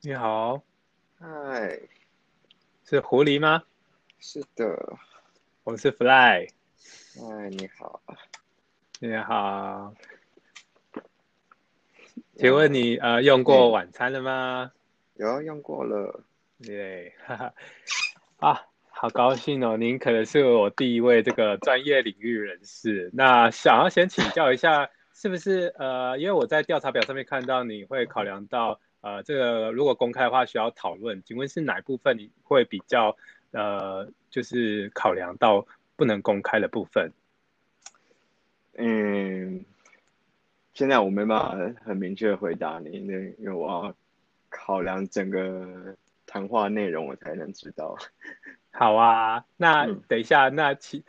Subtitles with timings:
[0.00, 0.62] 你好，
[1.18, 1.76] 嗨，
[2.84, 3.64] 是狐狸吗？
[4.20, 4.96] 是的，
[5.64, 6.48] 我是 Fly。
[7.16, 8.00] 嗨，你好，
[9.00, 9.92] 你好，
[12.36, 14.70] 请问你呃用过晚餐了吗？
[15.16, 16.22] 有用过了，
[16.64, 17.54] 对，哈哈，
[18.36, 19.76] 啊，好高兴哦！
[19.76, 23.10] 您可能是我第一位这个专业领域人士。
[23.12, 28.78] 那想要先请教一下，是不是呃，因为我在调查表上面看到你会考量到
[29.08, 33.16] 呃，这个如果公开的话需要讨论，请问是哪一部分你会比较
[33.52, 37.12] 呃，就是考量到不能公开的部分？
[38.76, 39.64] 嗯，
[40.74, 43.94] 现在我没办法很明确的回答你，因为因为我要
[44.50, 47.96] 考量整个谈话内容，我才能知道。
[48.70, 51.02] 好啊，那嗯等一下，那其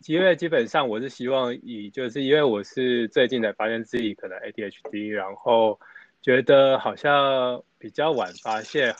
[0.00, 5.80] 其因为基本上我是希望以，就是因为我是最近才发现自己可能 ADHD，然后
[6.28, 8.94] 觉得好像比较晚发现，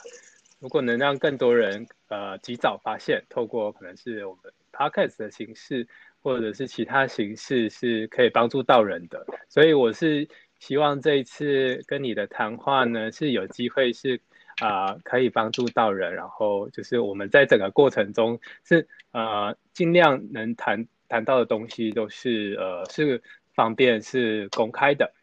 [0.59, 5.87] 如果能让更多人呃及早发现，透过可能是我们 podcast 的形式，
[6.23, 14.19] 或者是其他形式，是可以帮助到人的，所以我是希望这一次跟你的谈话呢，是有机会是。
[14.61, 23.23] 啊、可以帮助到人，然后就是我们在整个过程中是呃尽量能谈谈到的东西都是呃是
[23.53, 25.13] 方便是公开的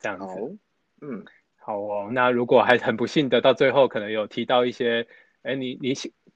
[0.00, 0.58] 这样子。
[1.02, 1.22] 嗯，
[1.68, 2.08] 好哦。
[2.10, 5.06] 那如果还很不幸的到最后可能有提到一些，
[5.44, 5.92] 哎，你你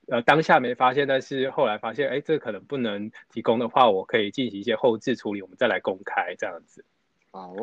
[0.08, 6.84] 呃当下没发现，但是后来发现，哎，这可能不能提供的话，我可以进行一些后置处理，我们再来公开这样子。
[7.30, 7.54] 好，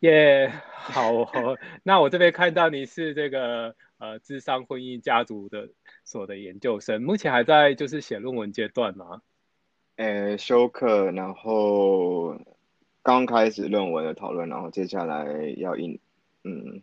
[0.00, 1.58] 耶、yeah,，好哦。
[1.84, 5.68] 那我这边看到你是这个呃智商婚姻家族的
[6.04, 9.20] 所的研究生，目前还在就是写论文阶段吗？
[9.96, 12.34] 诶，修课，然后
[13.02, 15.26] 刚开始论文的讨论，然后接下来
[15.58, 16.00] 要一，
[16.48, 16.80] 嗯，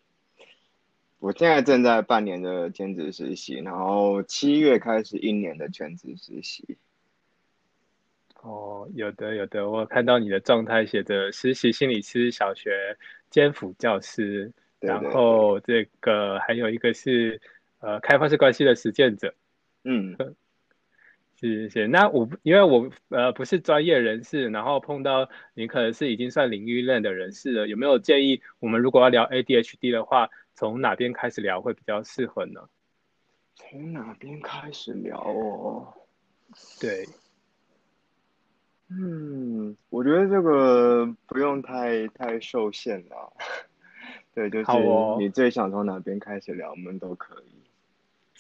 [1.20, 6.78] 我现在正在半年的兼职实习，然后七月开始一年的全职实习。
[8.42, 12.98] 哦，有的有的，我看到你的状态写着实习心理师、小学
[13.30, 17.40] 兼辅教师，对对然后这个还有一个是
[17.80, 19.34] 呃开放式关系的实践者。
[19.86, 20.18] 嗯，
[21.44, 32.62] 是是，那我因为我呃不是专业人士，然后碰到你可能是已经算领域内的人士了，有没有建议我们如果要聊 ADHD 的话，从哪边开始聊会比较适合呢？
[33.56, 35.94] 从哪边开始聊哦？
[36.80, 37.06] 对。
[38.88, 43.34] 嗯，我觉得这个不用太太受限了。
[44.34, 47.53] 对，就是哦你最想从哪边开始聊，我们都可以。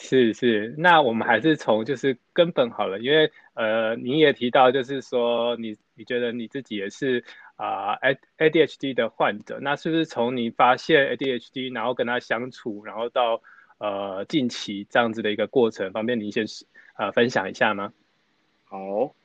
[0.06, 7.24] 是是，那我们还是从就是根本好了，因为呃，你也提到就是说你你觉得你自己也是
[7.56, 13.42] 啊、呃、A ADHD 的患者，那是不是从你发现 ADHD，然后跟他相处，然后到
[13.78, 16.46] 呃近期这样子的一个过程，方便您先
[16.98, 17.94] 呃分享一下吗？
[18.66, 19.16] 好。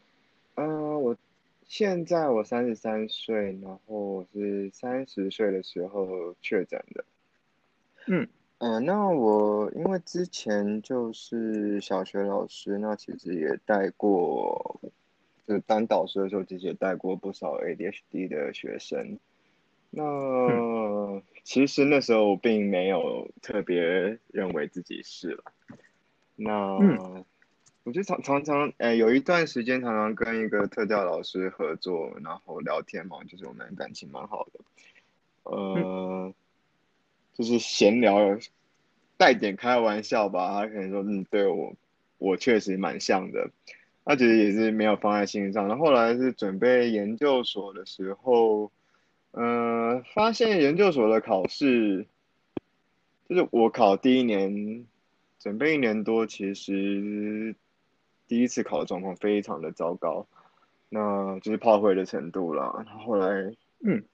[0.54, 1.16] 嗯，我
[1.64, 7.04] 现在我三十三岁，然后我是三十岁的时候确诊的。
[8.06, 8.28] 嗯嗯、
[8.58, 14.80] 呃，那我因为之前就是小学老师，那其实也带过，
[15.46, 19.19] 就是当导师的时候，其实也带过不少 ADHD 的学生。
[19.91, 25.44] 那、嗯、其实那时候并没有特别认为自己是了。
[26.36, 27.25] 那、嗯
[27.84, 34.60] 我就常常常，誒，有一段时间常常跟一个特教老师合作，然后聊天嘛，就是我们感情蛮好的，
[35.44, 36.34] 呃，嗯、
[37.38, 38.37] 就是闲聊，
[39.16, 40.50] 带点开玩笑吧。
[40.50, 41.72] 他可能说，嗯，对我，
[42.19, 43.49] 我确实蛮像的。
[44.04, 45.66] 他其实也是没有放在心上。
[45.69, 48.71] 然后来是准备研究所的时候，
[49.31, 52.06] 呃，发现研究所的考试，
[53.28, 54.84] 就是我考第一年，
[55.38, 57.55] 准备一年多，其实。
[58.26, 60.26] 第一次考的状况非常的糟糕，
[60.91, 62.75] 那就是炮灰的程度啦。
[62.76, 64.05] 然後後來，嗯，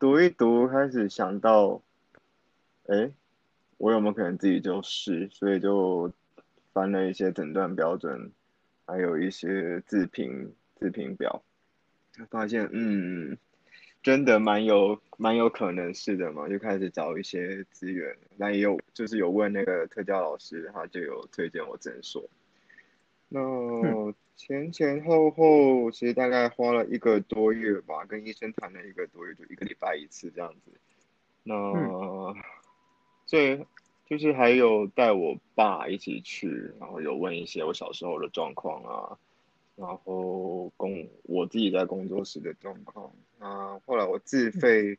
[0.00, 1.80] 读一读，开始想到，
[2.88, 3.12] 誒，
[3.76, 5.28] 我有没有可能自己就是？
[5.30, 6.10] 所以就
[6.72, 8.32] 翻了一些诊断标准，
[8.86, 11.42] 还有一些自评自评表，
[12.30, 13.36] 发现，嗯，
[14.02, 18.16] 真的蛮有蛮有可能是的嘛，就开始找一些资源。
[18.36, 22.28] 那也有就是有问那个特教老师，他就有推荐我诊所。
[23.28, 23.38] 那
[24.34, 30.72] 前前后后其实大概花了一个多月吧，跟医生谈了一个多月，就一个礼拜一次这样子。
[31.42, 31.54] 那
[33.28, 33.66] 最
[34.06, 39.18] 就是还有带我爸一起去，然后有问一些我小时候的状况啊，
[39.76, 43.78] 然后工我自己在工作室的状况啊。
[43.84, 44.96] 后来我自费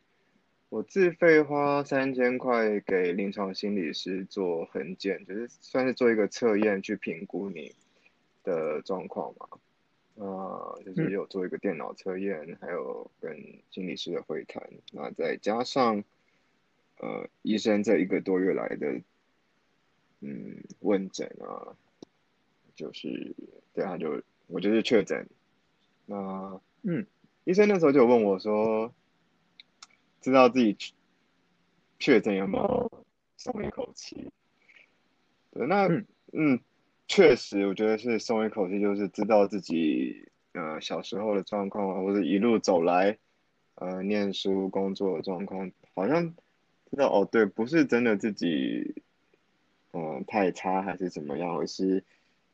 [0.69, 7.73] 我自费花三千块给临床心理师做横检，就是算是做一个测验去评估你
[8.43, 9.47] 的状况嘛。
[10.23, 13.35] 啊，就是有做一个电脑测验，还有跟
[13.71, 14.61] 心理师的会谈，
[14.91, 16.03] 那再加上
[16.99, 19.01] 呃医生这一个多月来的
[20.21, 21.75] 嗯问诊啊，
[22.75, 23.35] 就是
[23.73, 25.27] 对他就我就是确诊，
[26.05, 27.05] 那嗯，
[27.43, 28.93] 医生那时候就问我说。
[30.21, 30.75] 知道自己
[31.97, 33.05] 确诊有没有
[33.37, 34.29] 松一口气？
[35.51, 35.87] 对，那
[36.33, 36.59] 嗯，
[37.07, 43.17] 确实，我觉得是松一口气，就是知道自己呃小时候的状况，或者一路走来
[43.75, 46.35] 呃念书工作的状况，好像
[46.91, 49.03] 知道哦，对，不是真的自己
[49.93, 52.03] 嗯太差还是怎么样，而是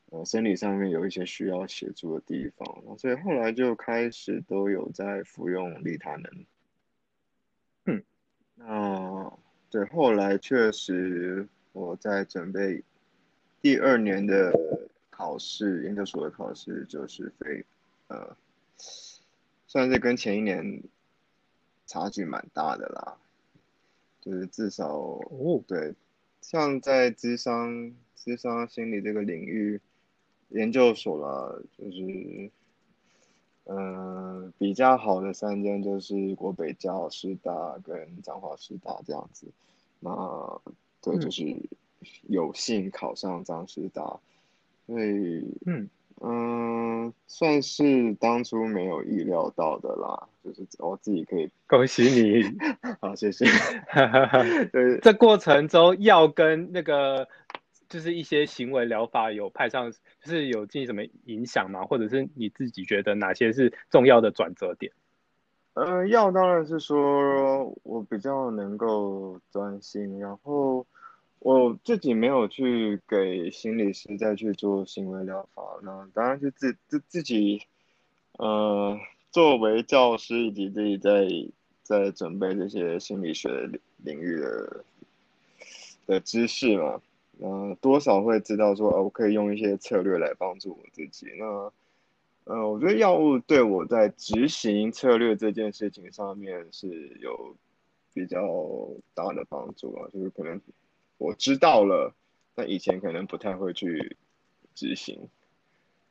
[0.09, 6.45] 呃生理上面有一些需要协助的地方，所以后来就开始都有在服用利他能。
[8.57, 9.33] 那
[9.69, 12.81] 对，后来确实我在准备
[13.61, 14.53] 第二年的
[15.09, 17.65] 考试，研究所的考试，就是非
[18.07, 18.38] 呃，
[19.67, 20.81] 算是跟前一年
[21.85, 23.17] 差距蛮大的啦，
[24.25, 25.94] 就是至少哦，对，
[26.42, 29.80] 像在智商、智商心理这个领域，
[30.50, 32.51] 研究所啦，就是。
[33.68, 39.48] 嗯，比较好的三间就是国北教师大跟彰化师大这样子，
[40.00, 40.62] 那
[41.01, 41.44] 对，就是
[42.27, 44.19] 有幸考上彰师大，
[44.86, 45.89] 所以嗯
[46.27, 52.44] 嗯，算是当初没有意料到的啦，就是我自己可以 恭喜你，
[53.00, 53.45] 好谢谢，
[54.74, 57.27] 对，这过程中药跟那个。
[57.88, 61.86] 就是一些行为疗法有派上，就是有进行什么影响吗？
[61.86, 64.92] 或者是你自己觉得哪些是重要的转折点？
[65.75, 70.86] 呃，药当然是说我比较能够专心，然后
[71.45, 77.62] 我自己没有去给心理师再去做行为疗法，那当然是自自自己，
[78.39, 79.00] 呃，
[79.30, 81.27] 作为教师以及自己在
[81.83, 84.83] 在准备这些心理学领域的
[86.07, 87.00] 的知识嘛。
[87.38, 91.27] 那多少会知道说，我可以用一些策略来帮助我自己。
[91.38, 91.71] 那，
[92.45, 97.56] 呃，我觉得药物对我在执行策略这件事情上面是有
[98.15, 98.41] 比较
[99.13, 100.09] 大的帮助啊。
[100.12, 100.59] 就是可能
[101.17, 102.13] 我知道了，
[102.56, 104.17] 那以前可能不太会去
[104.73, 105.29] 执行，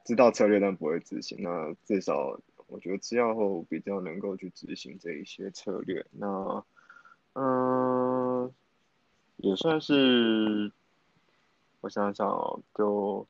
[0.05, 1.39] 知道策略但不会执行。
[1.43, 6.05] 那至少我觉得吃药后比较能够去执行这一些策略。
[6.13, 6.65] 那，
[7.35, 8.53] 嗯，
[9.37, 10.73] 也算是。
[11.81, 13.27] 我想想哦，就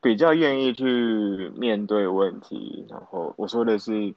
[0.00, 4.12] 比较愿意去面对问题，然后我说的是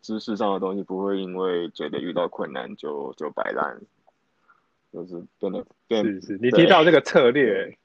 [0.00, 3.80] 知识上的东西，不会因为觉得遇到困难就就摆烂，
[4.92, 6.04] 就是真的变。
[6.04, 7.78] 是是，你提到这个策略，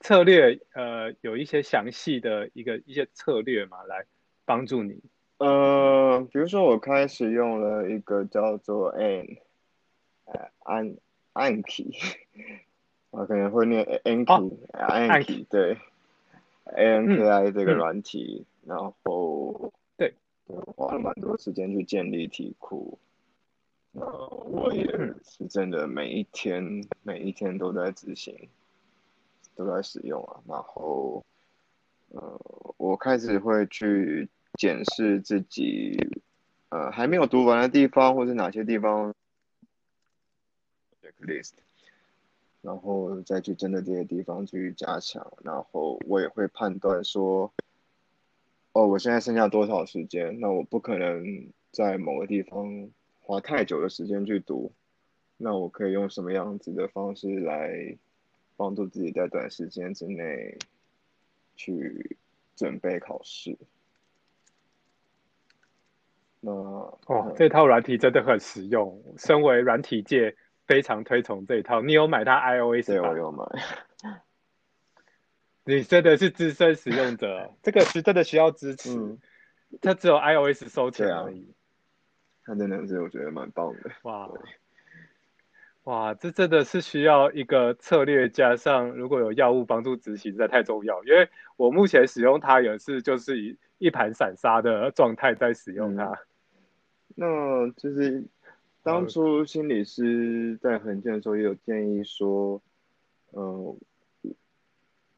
[0.00, 4.04] 策略呃，有一些详细的一个一些策略嘛，来
[4.44, 5.02] 帮助你。
[5.38, 9.38] 呃，比如说我开始用了一个叫做 An，
[10.26, 10.96] 呃，An
[11.34, 12.16] Anki。
[13.10, 15.76] 我可能会念 Anki，Anki 对
[16.64, 20.12] ，Anki 这个软体，然后对，
[20.46, 22.98] 花了蛮多时间去建立题库，
[23.94, 24.84] 呃，我也
[25.22, 28.48] 是真的每一天每一天都在执行，
[29.54, 31.24] 都在使用啊，然后，
[32.08, 32.40] 呃，
[32.76, 34.28] 我开始会去
[34.58, 35.96] 检视自己，
[36.70, 39.14] 呃，还没有读完的地方，或者哪些地方
[41.00, 41.52] ，checklist。
[42.62, 47.52] 然后再去针对这些地方去加强，然后我也会判断说，
[48.72, 50.40] 哦，我现在剩下多少时间？
[50.40, 52.88] 那我不可能在某个地方
[53.24, 54.72] 花太久的时间去读，
[55.38, 57.96] 那我可以用什么样子的方式来
[58.56, 60.58] 帮助自己在短时间之内
[61.56, 62.16] 去
[62.54, 63.56] 准备考试？
[66.40, 70.36] 那哦，这套软体真的很实用，身为软体界。
[70.66, 73.44] 非常推崇这一套，你有买它 iOS 对，我有买。
[75.64, 79.18] 你真的是资深使用者，这个是真的需要支持。
[79.82, 81.54] 它只有 iOS 收钱而已。
[82.44, 83.90] 它真的是我觉得蛮棒的。
[84.02, 84.30] 哇，
[85.84, 91.02] 哇，这真的是需要一个策略，加上如果有药物帮助执行，实在太重要。
[91.04, 96.18] 因为我目前使用它也是就是一一盘散沙的状态在使用它。
[97.14, 98.24] 那就是。
[98.86, 102.60] 当初心理师在横健的时候也有建议说，
[103.32, 103.80] 嗯，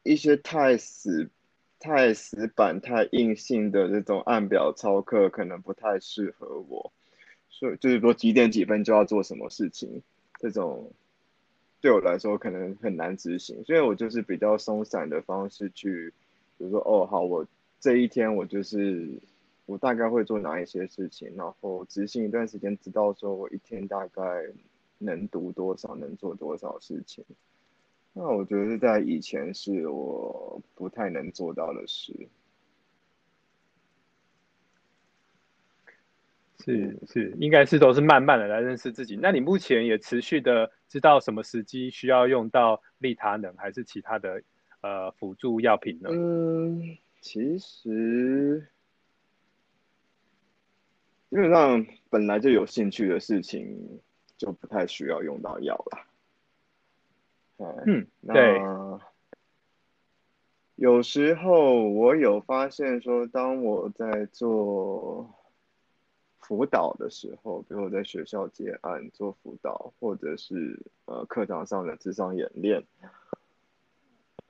[0.03, 1.29] 一些太死、
[1.77, 6.93] 太死板、太硬性的这种按表操课可能不太适合我，
[7.59, 10.03] 说就是说几点几分就要做什么事情，
[10.39, 10.91] 这种
[11.81, 16.13] 对我来说可能很难执行，所以我就是比较松散的方式去，
[16.57, 17.47] 比如说哦好，我
[17.79, 19.09] 这一天我就是
[19.65, 24.21] 我大概会做哪一些事情，然后执行一段时间，直到说我一天大概
[24.99, 27.25] 能读多少，能做多少事情。
[28.13, 32.13] 那我觉得在以前是我不太能做到的事。
[36.67, 39.17] 是是，应该是都是慢慢的来认识自己。
[39.21, 44.43] 那你目前也持续的知道什么时机需要用到利他能，还是其他的
[44.81, 46.09] 呃辅助药品呢？
[46.11, 48.67] 嗯，其实
[51.29, 54.01] 基本上本来就有兴趣的事情，
[54.35, 56.05] 就不太需要用到药了。
[57.85, 58.59] 嗯，对。
[60.75, 65.33] 有时候我有发现说，当我在做。
[66.47, 72.85] 辅导的时候，比如我在学校接案做辅导，或者是呃课堂上的智商演练，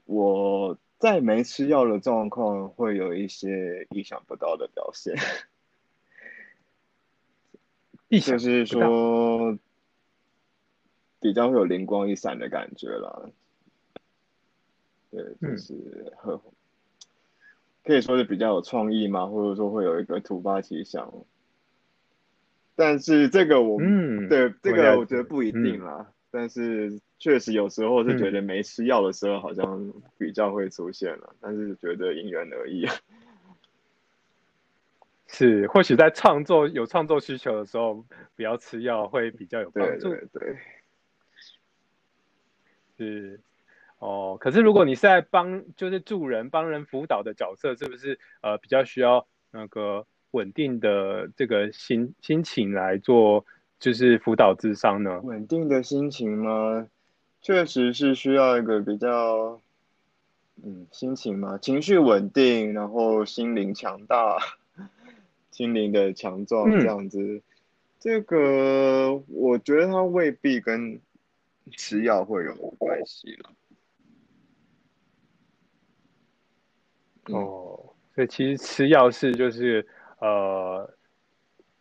[0.06, 5.16] 我在没吃药的状况会有一些意想不到的表现，
[8.22, 9.58] 就是说
[11.20, 13.24] 比较会有灵光一闪的感觉啦。
[15.10, 16.40] 对，就是很
[17.84, 21.12] 可以说是比较有创意嘛，或者说会有一个突发奇想。
[22.78, 26.06] 但是这个我，嗯，对这个我觉得不一定啦。
[26.30, 31.36] 但是确实有时候是觉得没吃药的时候，好像比较会出现了。
[31.42, 32.86] 但是觉得因人而异。
[35.26, 38.06] 是，或许在创作有创作需求的时候，
[38.36, 40.12] 不要吃药会比较有帮助。
[40.12, 40.58] 对对。
[42.96, 43.40] 是，
[43.98, 50.06] 哦，可是如果你是在帮，就是助人、帮人辅导的角色，是不是呃比较需要那个？
[50.32, 53.46] 稳定的这个心心情来做，
[53.80, 55.22] 就是辅导智商呢？
[55.24, 56.88] 稳定的心情吗？
[57.42, 59.62] 确实是需要一个比较，
[60.62, 64.38] 嗯，心情嘛，情绪稳定，然后心灵强大，
[65.52, 67.42] 心灵的强壮这样子。
[68.00, 71.00] 这个我觉得它未必跟
[71.72, 73.52] 吃药会有关系了。
[77.30, 79.88] 哦，所以其实吃药是就是。
[80.20, 80.94] 呃，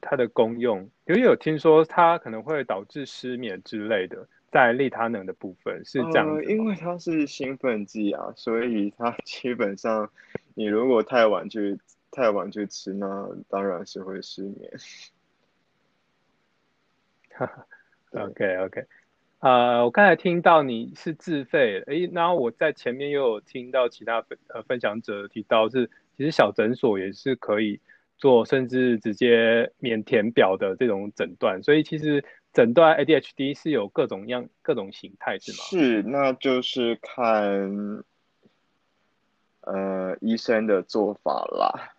[0.00, 6.44] 它的功用，因为有听说它可能会导致失眠之类的，在利他能的部分是这样。
[6.44, 10.10] 因为它是兴奋剂啊，所以它基本上，
[10.54, 11.78] 你如果太晚去
[12.10, 14.70] 太晚去吃，那当然是会失眠。
[17.32, 17.66] 哈哈
[18.12, 18.84] ，OK OK，
[19.40, 27.80] 呃，我刚才听到你是自费，诶，然后我在前面又有听到其他分呃分享者提到是，其实小诊所也是可以。
[28.18, 35.58] 做甚至直接免填表的这种诊断，所以其实诊断 ADHD 是有各种样、各种形态，是吗？
[35.68, 38.04] 是，那就是看
[39.60, 41.92] 呃医生的做法啦。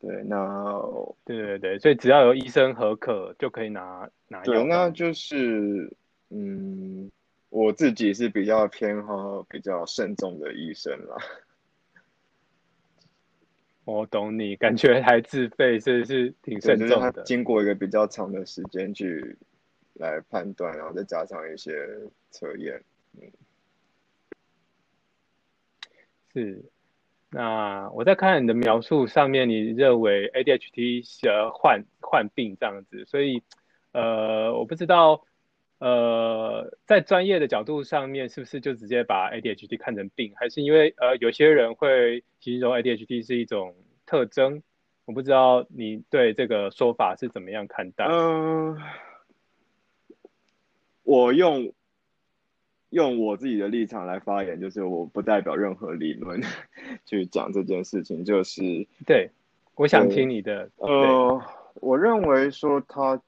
[0.00, 0.80] 对，那
[1.24, 4.44] 对对对，所以只要有医生核可就可以拿拿药。
[4.44, 5.90] 对，那就是
[6.28, 7.10] 嗯，
[7.48, 11.16] 我自己是比较偏好比较慎重的医生啦。
[13.84, 17.22] 我懂你，感觉还自费，是是挺慎重的。
[17.24, 19.36] 经过一个比较长的时间去
[19.94, 21.72] 来判断，然后再加上一些
[22.30, 22.82] 测验，
[23.20, 23.30] 嗯，
[26.32, 26.64] 是。
[27.30, 33.42] 那我在看你的描述上面，你认为 ADHD 是患患病这样子，所以
[33.92, 35.24] 呃，我不知道。
[35.84, 43.74] 呃，在专业的角度上面，是不是就直接把 ADHD 看成病，还是因为呃有些人会形容 ADHD 是一种
[44.06, 44.62] 特征？
[45.04, 48.06] 我不知道你对这个说法是怎么样看待？
[48.06, 48.78] 嗯，
[51.02, 51.74] 我用
[52.88, 56.40] 用我自己的立场来发言，就是我不代表任何理论
[57.04, 58.62] 去讲这件事情，就是
[59.04, 59.28] 对，
[59.74, 60.70] 我想听你的。
[60.76, 61.42] 呃，
[61.74, 63.20] 我认为说他。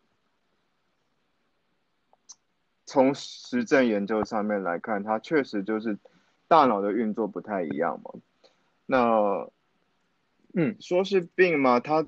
[2.86, 5.98] 从实证研究上面来看，它确实就是
[6.46, 8.12] 大脑的运作不太一样嘛。
[8.86, 9.50] 那，
[10.54, 11.80] 嗯，说是病吗？
[11.80, 12.06] 它，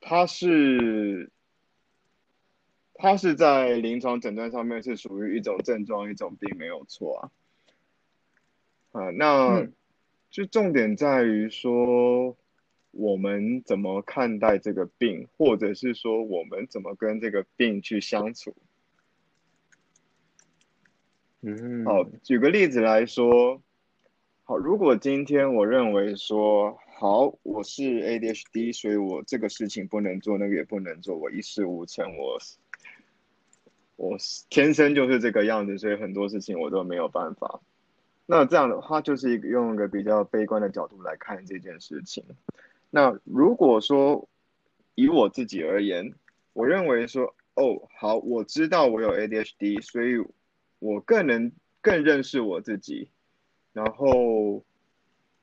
[0.00, 1.30] 它是，
[2.94, 7.30] 它是在临床诊断上面是属于一种症状，一种病，没有错啊。
[8.92, 9.68] 啊，那
[10.30, 12.34] 就重点在于说，
[12.92, 18.54] 我们怎么看待这个病，或者是说，我们怎么跟这个病去相处。
[21.42, 23.62] 嗯好，举个例子来说，
[24.44, 32.38] 好，如果今天我认为说，好，我是 ADHD，所以我这个事情不能做，那个也不能做，我一事无成，我
[33.96, 34.18] 我
[34.50, 37.60] 天生就是这个样子，所以很多事情我都没有办法。
[38.26, 42.22] 那这样的话，就是一个用一个比较悲观的角度来看这件事情。
[42.90, 44.28] 那如果说
[44.94, 46.12] 以我自己而言，
[46.52, 50.22] 我认为说，哦，好，我知道我有 ADHD，所以
[50.80, 53.08] 我更能更认识我自己，
[53.72, 54.64] 然后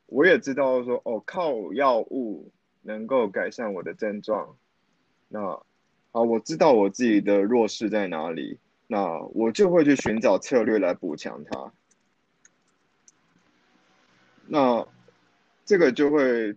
[0.07, 2.51] 我也知道说，哦，靠药物
[2.81, 4.57] 能够改善我的症状。
[5.29, 5.39] 那
[6.11, 11.71] 好，我知道我自己的弱势在哪里，那我就会去寻找策略来补强它。
[14.47, 14.87] 那
[15.65, 16.55] 这个就会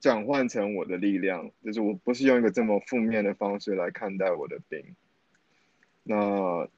[0.00, 4.96] 转换成我的力量，就是我不是用一个这么负面的方式来看待我的病。
[6.02, 6.68] 那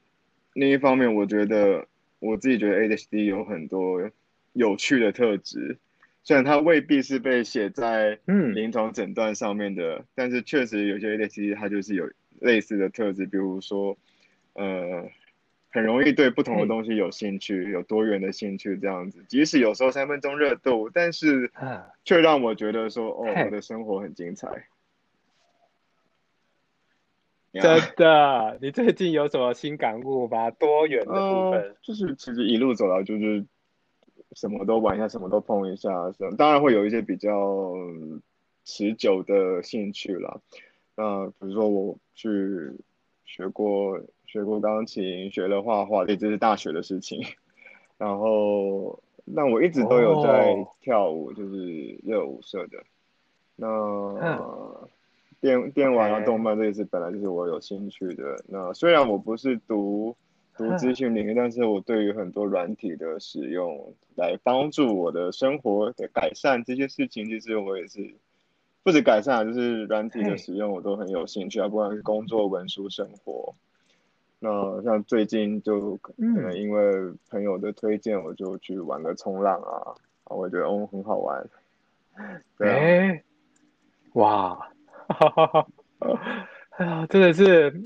[0.55, 1.87] 另一方面，我觉得
[2.19, 4.11] 我自己觉得 ADHD 有很多
[4.53, 5.79] 有趣的特质，
[6.23, 8.19] 虽然它未必是被写在
[8.55, 13.97] 临床诊断上面的，但是确实有些 ADHD 它就是有类似的特质，比如说，
[14.55, 15.09] 呃。
[15.75, 21.51] 很容易对不同的东西有兴趣，有多元的兴趣这样子，即使有时候三分钟热度，但是
[22.05, 24.67] 却让我觉得说，哦，我的生活很精彩。
[27.61, 30.51] 真的，你最近有什么新感悟吗？
[30.53, 33.45] 多元的部分，就是其实一路走来就是
[34.33, 35.91] 什么都玩一下，什么都碰一下，
[36.39, 37.75] 当然会有一些比较
[38.65, 40.41] 持久的兴趣啦。
[40.95, 42.73] 那比如说我去
[43.25, 44.01] 学过。
[44.25, 47.23] 学过钢琴，学了画画，这是大学的事情。
[47.99, 52.83] 然后，那我一直都有在跳舞，就是热舞社的。
[53.57, 53.69] 那
[55.43, 58.43] 电电玩啊、动漫这些是本来就是我有兴趣的。
[58.47, 60.17] 那虽然我不是读
[60.57, 68.15] 读资讯领域，但是我对于很多软体的使用，来帮助我的生活的改善这些事情，其实我也是
[68.85, 73.53] 不止改善，就是软体的使用我都很有兴趣啊，不管是工作、文书、生活。
[74.39, 79.95] 那像最近就可能因为朋友的推荐，我就去玩个冲浪啊，
[80.27, 81.45] 我觉得哦很好玩。
[82.59, 83.25] 哎，
[84.13, 84.69] 哇！
[86.79, 87.83] 哎呀，真的是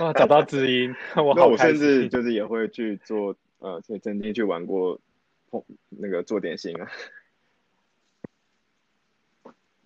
[0.00, 5.00] 哇，找到知音，我那我甚至就是也会去做呃，曾经去玩过
[5.50, 6.90] 碰那个做点心啊，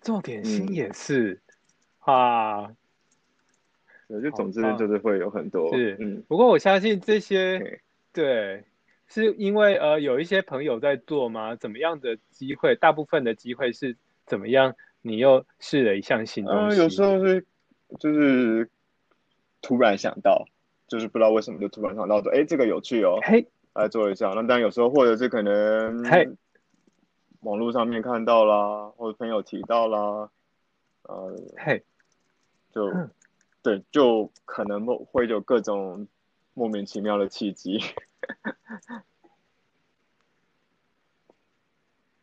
[0.01, 1.39] 做点心也是
[1.99, 2.71] 啊。
[4.09, 7.81] 就总之就是会有很多是，嗯，不过我相信这些，
[8.13, 8.63] 对，
[9.07, 11.55] 是因为呃有一些朋友在做吗？
[11.57, 12.73] 怎么样的机会？
[12.75, 14.75] 大部分的机会是怎么样？
[15.01, 16.77] 你又试了一项新东西？
[16.79, 17.45] 有时候是
[17.99, 18.69] 就是
[19.61, 20.45] 突然想到，
[20.87, 24.29] 就是不知道为什么就突然想到说，哎，这个有趣哦，嘿，来做一下。
[24.29, 26.27] 那当然有时候或者是可能，嘿，
[27.41, 30.29] 网络上面看到啦，或者朋友提到啦，
[31.03, 31.83] 呃，嘿，
[32.71, 32.91] 就。
[33.63, 36.07] 对，就可能会有各种
[36.53, 37.83] 莫名其妙的契机。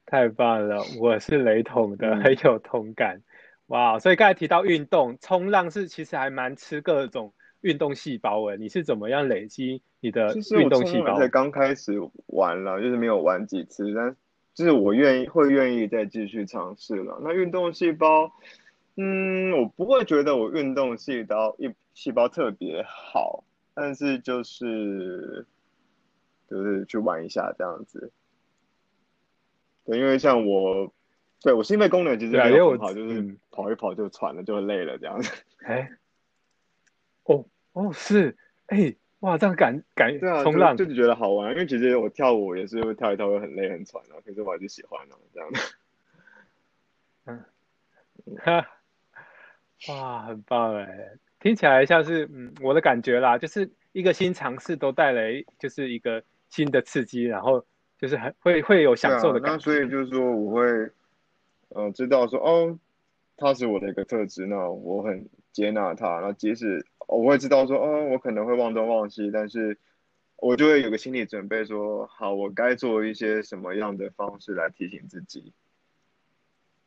[0.07, 3.23] 太棒了，我是雷同的，很有同感。
[3.67, 8.57] 哇，所以刚才提到运动，冲浪是其实还蛮吃各种运动细胞诶。
[8.57, 11.19] 你是怎么样累积你的运动细胞？
[11.19, 11.93] 才刚开始
[12.27, 14.15] 玩了，就是没有玩几次，但
[14.55, 17.19] 就是我愿意会愿意再继续尝试了。
[17.23, 18.33] 那运动细胞。
[18.97, 23.43] 嗯，我不会觉得我运动细胞一细胞特别好，
[23.75, 25.45] 但是就是
[26.49, 28.13] 就是去玩一下这样子。
[29.85, 30.93] 对，因为像我，
[31.41, 35.31] 对我心肺功能其实没有很好，就是跑一跑就喘了，就累了这样子。
[35.65, 35.91] 哎，
[37.25, 45.59] 哦哦是，哎哇，这样感感对啊，冲浪就是觉得好玩，因为其实我跳舞也是会跳一跳会很累很喘啊，可是我还是喜欢啊这样的。
[48.27, 48.69] 嗯，哈。
[49.89, 51.11] 哇，很棒哎！
[51.41, 57.67] 听起来像是嗯，我的感觉啦，就是一个新尝试都带来就是一个新的刺激，然后
[58.05, 59.53] 就是很会会有享受的感觉。
[59.55, 60.91] 那所以就是说，我会
[61.71, 62.79] 呃知道说哦，
[63.39, 66.21] 他是我的一个特质，那我很接纳他。
[66.21, 69.79] 那即使我会知道说哦，我可能会忘东忘西，但是
[70.37, 75.55] 我就会有个心理准备，说好，我该做一些什么样的方式来提醒自己。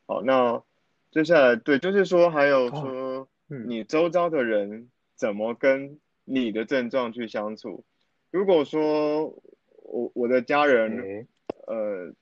[0.06, 0.62] 好，那。
[1.10, 7.86] 接下来，对，就是说，还有说，你周遭的人怎么跟你的症状去相处？
[8.30, 9.34] 如果说
[9.88, 11.28] 我我的家人，
[11.66, 12.14] 呃，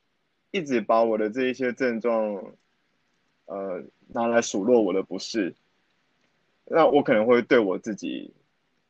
[0.51, 2.53] 一直把我的这一些症状，
[3.45, 5.53] 呃，拿来数落我的不是，
[6.65, 8.31] 那我可能会对我自己，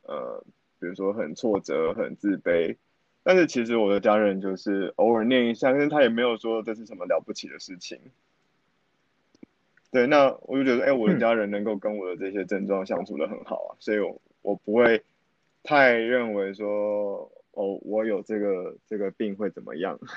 [0.03, 0.43] 呃，
[0.79, 2.75] 比如说很挫折、很自卑。
[3.23, 7.99] 但是其实我的家人就是偶尔念一下，但是他也没有说这是什么了不起的事情。
[9.91, 15.01] 对，那我就觉得，哎，我的家人能够跟我的这些症状相处的很好啊，所以我我不会
[15.63, 19.99] 太认为说，哦，我有这个这个病会怎么样。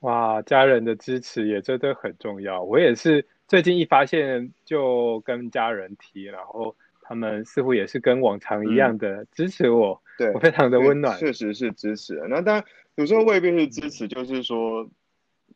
[0.00, 2.62] 哇，家人的支持也真的很重要。
[2.62, 11.18] 我也是最近一发现就跟家人提，然后他们似乎也是跟往常一样的支持我，对我非常的温暖。
[11.18, 12.20] 确实是支持。
[12.28, 12.64] 那但
[12.96, 14.88] 有时候未必是支持，就是说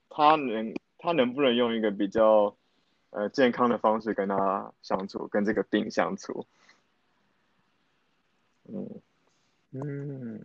[0.09, 2.57] 他能他能不能用一个比较
[3.11, 6.47] 呃健康的方式跟他相处，跟这个病相处。
[8.73, 9.01] 嗯
[9.73, 10.45] 嗯，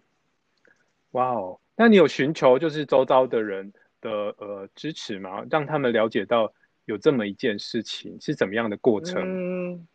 [1.11, 3.73] 哇哦，那你有寻求就是周遭的人？
[4.01, 6.53] 的呃支持吗，让他们了解到
[6.85, 9.19] 有这么一件事情是怎么样的过程。
[9.25, 9.87] 嗯，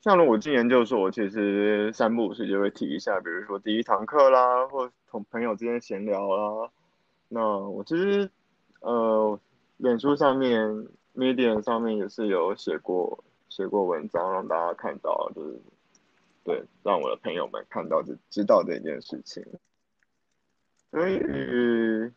[0.00, 6.70] 像我进研究所，我其实三不五时就会提一下，比如说第一堂课啦，或同朋友之间闲聊啦。
[7.28, 8.30] 那我其实
[8.78, 9.36] 呃，
[9.78, 15.60] 脸书上面、Medium 上面也是有写过写过文章，让大家看到，就是
[16.44, 19.44] 对，让我的朋友们看到这知道这件事情。
[20.90, 22.12] 所以。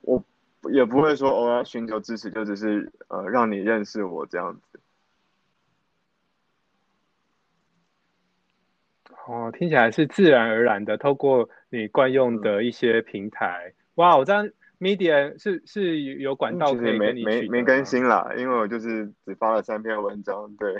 [0.00, 0.24] 我
[0.70, 4.80] 也不会说我要寻求支持，就只是呃让你认识我这样子。
[9.26, 13.74] 哦，听起来是自然而然的，透过你惯用的一些平台。
[13.96, 14.48] 哇，我这样
[14.78, 20.56] media 是是有管道可以没没没更新啦，因为我就是只发了三篇文章。
[20.56, 20.76] 对，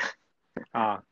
[0.70, 1.04] 啊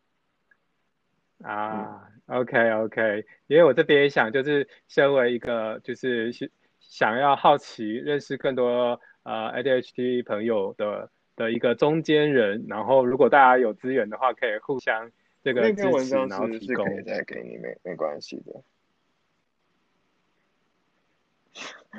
[1.43, 6.33] 啊，OK OK，因为我这边也想就是身为一个就是
[6.81, 15.11] 想要好奇认识更多呃 ADHD 朋友的的一个中间人，然后如果大家有资源的话，可以互相
[15.43, 16.87] 这个支持，然后提供。
[17.05, 18.63] 再给你，没没关系的。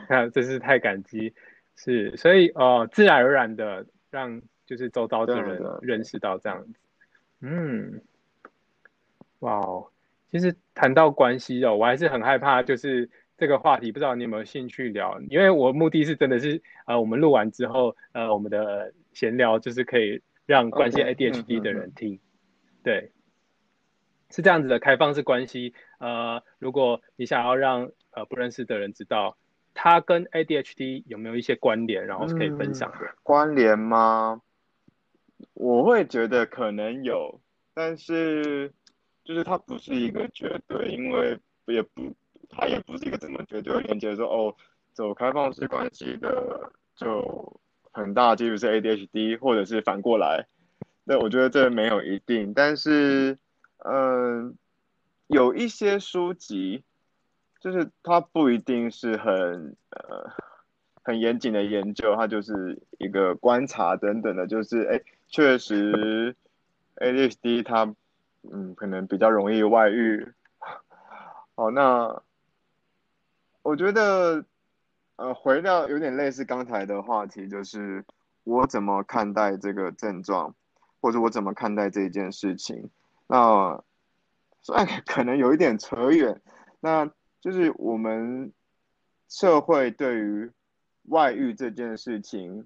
[0.09, 1.33] 那 真是太感激，
[1.75, 6.79] 是所以哦，自然而然的让就是周遭的人认识到这样子，
[7.41, 8.01] 嗯，
[9.39, 9.87] 哇哦，
[10.31, 13.09] 其实谈到关系哦，我还是很害怕就是。
[13.39, 15.21] 这个话题不知道你有没有兴趣聊？
[15.29, 22.19] 因为我目的是真的是，呃，我们录完之后，呃，我们的闲聊就是可以让关心 ADHD 的人听，
[22.81, 23.11] 对，
[24.31, 25.75] 是这样子的开放式关系。
[25.99, 29.37] 呃，如果你想要让呃不认识的人知道，
[29.75, 32.97] 他跟 ADHD 有没有一些关联，然后是可以分享的。
[33.21, 34.41] 关联吗？
[35.53, 37.39] 我会觉得可能有，
[37.75, 38.73] 但是
[39.27, 42.15] 就是它不是一个绝对，因为也不。
[42.49, 44.55] 它也不是一个怎么绝对的连接，说哦，
[44.93, 47.59] 走开放式关系的就
[47.91, 50.47] 很大几率是 ADHD，或者是反过来。
[51.03, 53.37] 那我觉得这没有一定，但是，
[53.79, 54.55] 嗯，
[55.27, 56.85] 有一些书籍，
[57.59, 60.31] 就是它不一定是很呃
[61.03, 66.33] 很严谨的研究，它就是一个观察等等的，就是哎，确实
[66.95, 67.93] ADHD 它
[68.43, 70.31] 嗯可能比较容易外遇。
[71.55, 72.21] 好，那。
[73.63, 74.45] 我觉得，
[75.17, 78.05] 呃，回到有点类似刚才的话题，就是
[78.45, 80.55] 我怎么看待这个症状，
[81.01, 82.89] 或者我怎么看待这件事情。
[83.27, 83.83] 那
[84.61, 86.41] 虽然可能有一点扯远，
[86.79, 88.53] 那就是我们
[89.27, 90.49] 社会对于
[91.09, 92.65] 外遇这件事情，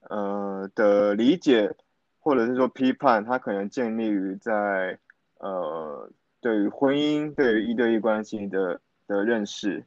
[0.00, 1.76] 呃的理解，
[2.24, 4.98] 或者是说批判，它可能建立于在
[5.38, 6.10] 呃
[6.40, 9.84] 对于婚姻、对于一对一关系的的认识。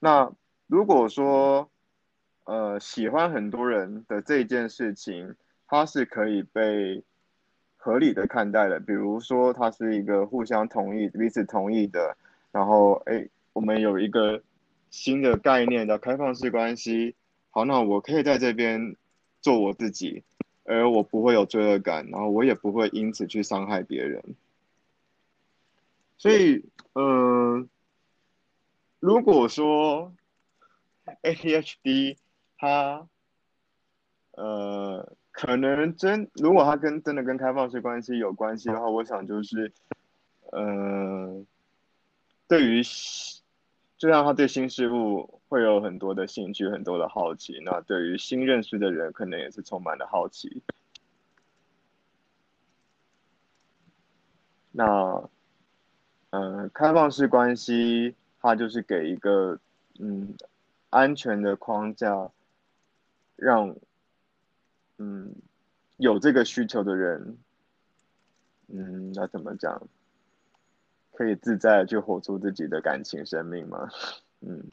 [0.00, 0.32] 那
[0.66, 1.70] 如果说，
[2.44, 5.34] 呃，喜欢很多人的这件事情，
[5.66, 7.02] 它是可以被
[7.76, 8.80] 合理的看待的。
[8.80, 12.16] 比如说，它是一个互相同意、彼此同意的，
[12.52, 14.42] 然后，哎，我们有一个
[14.88, 17.14] 新的概念叫开放式关系。
[17.50, 18.96] 好，那我可以在这边
[19.42, 20.22] 做我自己，
[20.68, 24.22] 而我不会有罪恶感，然后我也不会因此去伤害别人。
[26.16, 27.68] 所以，嗯。
[29.00, 30.12] 如果说
[31.22, 32.16] ADHD
[32.56, 33.06] 它
[34.32, 39.72] 呃可能真如果它跟真的跟开放式关系有关系的话，我想就是
[40.50, 41.44] 呃
[42.48, 42.82] 对于
[43.96, 50.62] 就像他对新事物会有很多的兴趣，很多的好奇，那对于新认识的人可能也是充满了好奇。
[54.72, 55.28] 那
[56.30, 58.14] 呃开放式关系。
[58.40, 59.58] 它就是给一个
[59.98, 60.36] 嗯
[60.90, 62.30] 安全的框架，
[63.34, 63.74] 让
[64.98, 65.34] 嗯
[65.96, 67.36] 有这个需求的人，
[68.68, 69.88] 嗯要怎么讲，
[71.12, 73.88] 可以自在去活出自己的感情生命吗？
[74.40, 74.70] 嗯，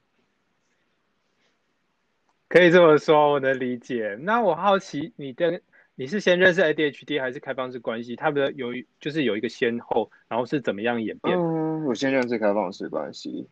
[2.55, 4.17] 可以这么说，我能理解。
[4.21, 5.59] 那我好奇，你的
[5.95, 8.15] 你是先认识 ADHD 还是开放式关系？
[8.15, 11.37] 他们的有就是有一个先后，然后是怎么样演变？
[11.37, 13.49] 嗯，我先认识开放式关系，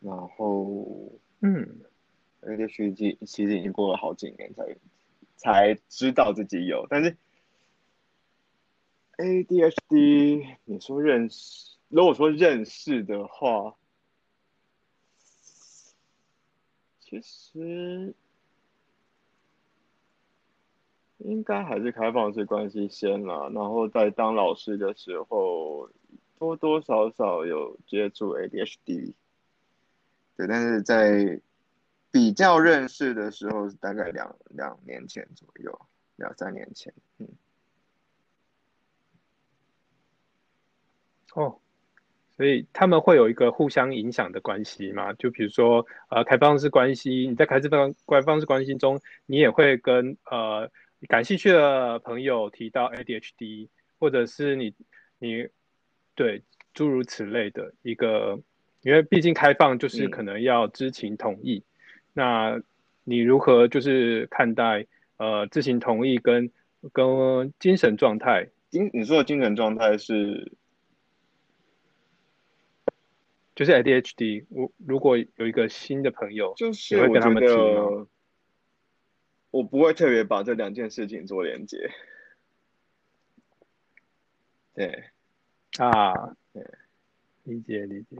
[0.00, 1.76] 然后嗯
[2.40, 4.74] ，ADHD 其实已经过了好几年才
[5.36, 7.14] 才知道自己有，但是
[9.18, 13.76] ADHD 你说认识，如果说认识的话。
[17.20, 18.14] 其实
[21.18, 25.90] 应该还是开放式关系先啦，然后在当老师的时候
[26.38, 29.14] 多多少少有接触 ADHD，
[30.36, 31.40] 对，但是在
[32.10, 35.80] 比较认识的时候大概两两年前左右，
[36.16, 37.28] 两三年前，嗯，
[41.34, 41.60] 哦。
[42.36, 45.12] 所以他们会有一个互相影响的关系嘛？
[45.14, 50.70] 就比如说，呃，开放式关系，你在开放开放式关系中，你也会跟呃
[51.08, 53.68] 感兴趣的朋友提到 ADHD，
[53.98, 54.74] 或者是你
[55.18, 55.48] 你
[56.14, 56.42] 对
[56.74, 58.38] 诸如此类的一个，
[58.82, 61.62] 因为毕竟开放就是可能要知情同意。
[62.12, 62.60] 那
[63.04, 64.84] 你如何就是看待
[65.16, 66.50] 呃知情同意跟
[66.92, 68.46] 跟精神状态？
[68.68, 70.52] 精你说的精神状态是？
[73.56, 77.50] 就是 ADHD，我如果有一个新的朋友，就是会跟他们提
[79.50, 81.90] 我不会特别把这两件事情做连接。
[84.74, 85.04] 对，
[85.78, 86.12] 啊，
[86.52, 86.62] 对，
[87.44, 88.16] 理解理解。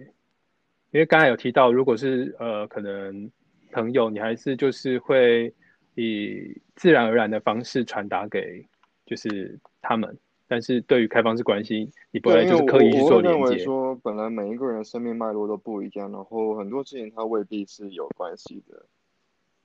[0.90, 3.31] 因为刚才有提到，如果是呃，可能
[3.72, 5.55] 朋友，你还是就是会
[5.96, 8.66] 以自然而然的方式传达给
[9.05, 10.18] 就是他们。
[10.48, 13.40] 但是对于开放式关系，你不会就是刻意去做连接。
[13.40, 18.87] 我认为说，本来每一个人的生命脉络都不一样，然后很多事情它未必是有关系的。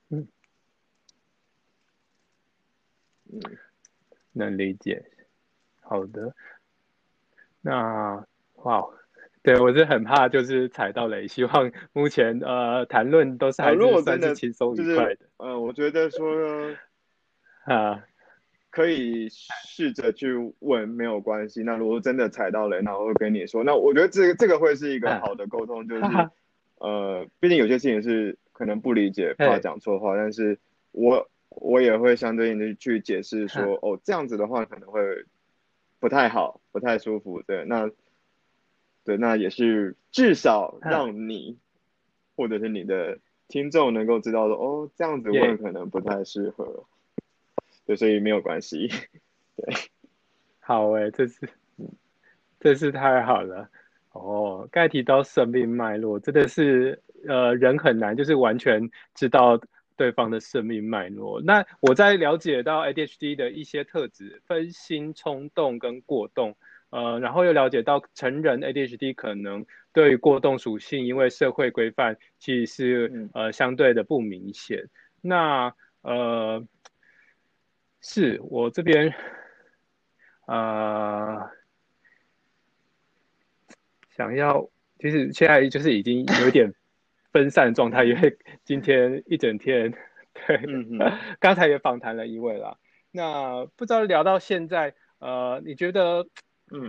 [0.09, 0.27] 嗯，
[3.31, 3.41] 嗯，
[4.33, 5.05] 能理解。
[5.81, 6.33] 好的，
[7.61, 8.87] 那哇，
[9.43, 15.25] 对我是很怕就是踩到雷，希望目前呃谈论都是还是算是轻松愉快的。
[15.37, 16.75] 呃，我觉得说
[17.65, 18.03] 啊。
[18.71, 21.61] 可以试着去问，没有关系。
[21.61, 23.63] 那如果真的踩到雷，那我会跟你说。
[23.65, 26.01] 那我觉得这个这个会是一个好的沟通，就是
[26.79, 30.57] 呃，毕竟有些事情是可能不理解，怕讲错话，但是
[30.93, 35.01] 我我也会相对应的去解释说，哦，这样子的话可能会
[35.99, 37.41] 不太好，不太舒服。
[37.41, 37.91] 对，那
[39.03, 41.57] 对，那也是至少让你
[42.37, 46.85] 或者是你的听众能够知道说，哦，这样子问可能不太适合。
[47.85, 48.87] 所以没有关系，
[49.57, 49.75] 对，
[50.61, 51.49] 好哎，这是，
[52.57, 53.69] 这是太好了
[54.13, 54.65] 哦。
[54.71, 59.59] 刚才提到生命脉络，真的是呃，人很难就是完全知道
[59.97, 61.41] 对方的生命脉络。
[61.41, 66.55] 那我在了解到 ADHD 的一些特质，分心、冲动跟过动，
[66.91, 74.87] 呃，然后又了解到成人 ADHD 可能对于过动属性，因为社会规范其实是呃相对的不明显。
[75.19, 76.65] 那呃。
[78.01, 79.13] 是我这边，
[80.47, 81.49] 呃，
[84.09, 86.73] 想要，其实现在就是已经有点
[87.31, 89.93] 分散状态，因为今天一整天，
[90.33, 90.59] 对，
[91.39, 92.79] 刚才也访谈了一位了。
[93.11, 96.25] 那不知道聊到现在，呃，你觉得，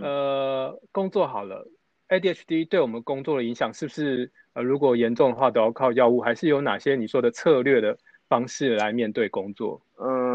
[0.01, 1.67] 呃，工作好了
[2.09, 7.97] ，ADHD 对我们工作的影响是不是，呃，如果严重的话都要靠药物，还是有哪些你说的策略的
[8.27, 9.79] 方式来面对工作？
[9.99, 10.32] 嗯。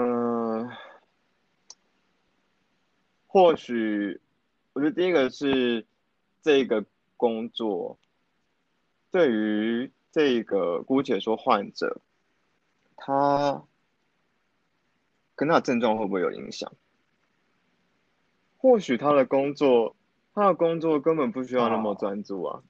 [3.31, 4.21] 或许，
[4.73, 5.87] 我觉得第一个是
[6.41, 6.85] 这个
[7.17, 7.99] 工作
[9.11, 12.01] 对于这个姑且说患者，
[12.97, 13.63] 他
[15.37, 16.73] 跟他的症状会不会有影响？
[18.57, 19.95] 或许他的工作，
[20.35, 22.63] 他的工作根本不需要那么专注啊，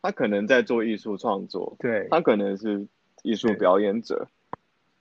[0.00, 2.88] 他可能在做艺术创作，对他可能是
[3.22, 4.26] 艺术表演者。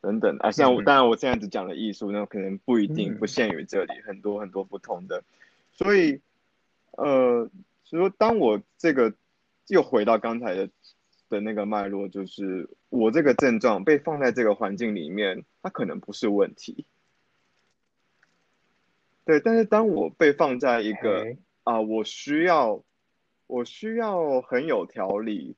[0.01, 5.23] 等等啊，像我当然我现在只讲了艺术，那可能不一定不限于这里，很多很多不同的。
[5.71, 6.19] 所以，
[6.97, 7.47] 呃，
[7.83, 9.13] 所以说当我这个
[9.67, 10.69] 又回到刚才的
[11.29, 16.85] 的那个脉络，就是我这个症状被放在这个环境里面，它可能不是问题。
[19.23, 22.83] 对，但是当我被放在一个啊，我需要
[23.45, 25.55] 我需要很有条理，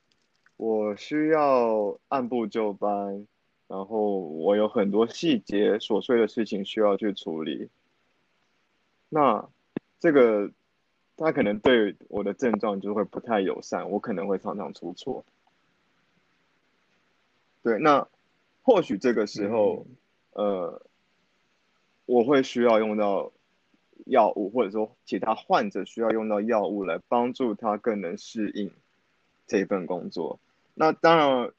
[0.58, 3.25] 我需要按部就班。
[3.73, 7.69] 然后我有很多细节琐碎的事情需要去处理，
[9.09, 9.49] 那
[9.99, 10.51] 这个
[11.17, 15.25] 他可能对我的症状就会不太友善，我可能会常常出错。
[17.63, 18.07] 对，那
[18.62, 19.88] 或许这个时候，
[20.33, 20.79] 呃，
[22.05, 23.31] 我会需要用到
[24.05, 28.71] 药物，或者说其他患者需要用到药物来帮助他更能适应
[29.47, 30.39] 这份工作。
[30.75, 31.51] 那当然，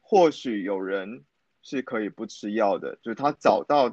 [0.00, 1.22] 或许有人
[1.62, 3.88] 是可以不吃药的，就是他找到，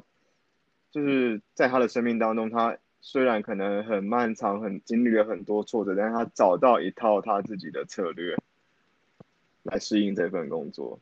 [0.90, 2.76] 就是在他的生命当中，他。
[3.02, 8.36] 虽然可能很漫长，很经历了很多挫折，但是他找到一套他自己的策略
[9.62, 11.00] 来适应这份工作。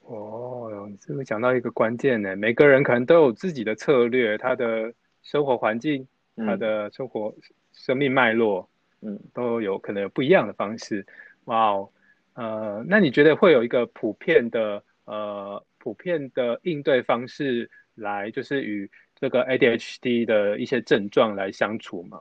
[0.00, 7.32] 哦，这个讲到一个关键呢，每个人可能都有自己的策略，他的生活环境，他的生活
[7.72, 8.68] 生命脉络，
[9.02, 11.06] 嗯，都有可能有不一样的方式。
[11.44, 11.90] 哇哦，
[12.34, 15.64] 呃，那你觉得会有一个普遍的呃？
[15.78, 22.20] 普遍的应对方式来，就是与这个 ADHD 的一些症状来相处吗。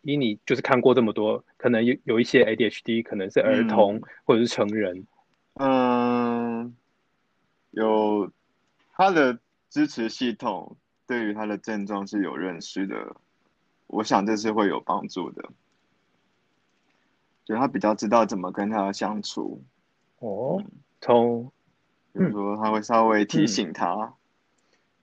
[0.00, 5.06] 以你就是看过这么多，可能有有一些 ADHD 可能是儿童或者是成人。
[5.56, 6.74] 嗯，
[7.72, 8.32] 有
[8.94, 13.14] 他的支持系统对于他的症状是有认识的，
[13.86, 15.50] 我想这是会有帮助的。
[17.44, 19.62] 就他比较知道怎么跟他相处。
[20.18, 20.62] 哦，
[21.00, 21.50] 从
[22.12, 24.14] 比如说，他会稍微提醒他，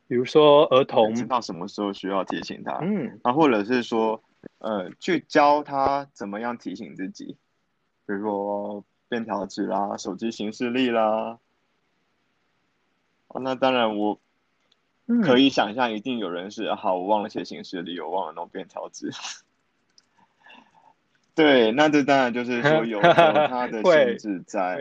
[0.08, 1.16] 比如说儿童。
[1.16, 4.22] 知道什么时候需要提醒他，嗯，啊，或者是说，
[4.60, 7.38] 呃，去教他怎么样提醒自己，
[8.06, 11.40] 比如说便条纸啦、手机行事历啦。
[13.30, 14.20] 哦，那当然，我
[15.24, 19.12] 可以想象，一定有人是好，我忘了写行事历，我忘了弄便条纸。
[21.38, 24.78] 对，那这当然就是说 有有他的限制在，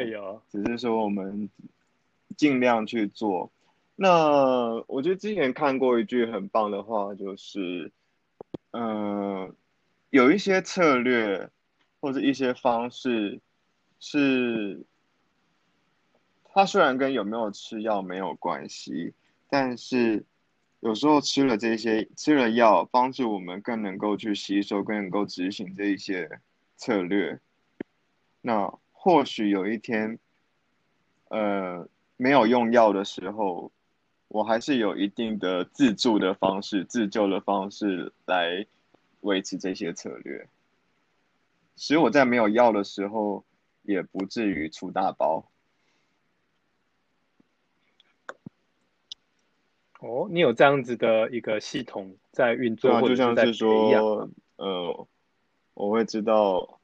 [0.51, 1.49] 只是说我们。
[2.37, 3.51] 尽量去做。
[3.95, 7.91] 那我觉得之前看过一句很棒的话，就是，
[8.73, 9.55] 嗯，
[10.11, 11.49] 有一些策略
[11.99, 13.41] 或者一些方式，
[14.01, 14.83] 是
[16.53, 19.15] 它虽然跟有没有吃药没有关系，
[19.49, 20.23] 但是
[20.87, 26.41] 有时候吃了这些吃了药，帮助我们更能够去吸收，更能够执行这一些
[26.77, 27.41] 策略。
[28.41, 30.19] 那或许有一天，
[31.29, 31.89] 呃。
[32.19, 33.71] 没有用药的时候，
[34.29, 38.65] 我还是有一定的自助的方式、自救的方式来
[39.21, 40.49] 维持这些策略，
[41.77, 43.45] 使我在没有药的时候
[43.83, 45.47] 也不至于出大包。
[50.01, 55.07] 哦，你有这样子的一个系统在运作，就像是说，呃，
[55.75, 56.81] 我会知道，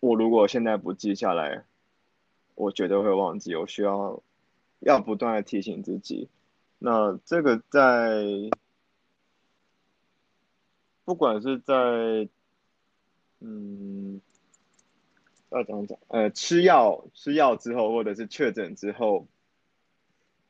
[0.00, 1.64] 我如果现在不记下来。
[2.58, 4.22] 我绝对会忘记，我需要
[4.80, 6.30] 要不断的提醒自己。
[6.78, 8.24] 那这个在
[11.04, 11.74] 不管是在
[13.40, 14.18] 嗯，
[15.50, 15.98] 要怎么讲？
[16.08, 19.26] 呃，吃药吃药之后，或者是确诊之后，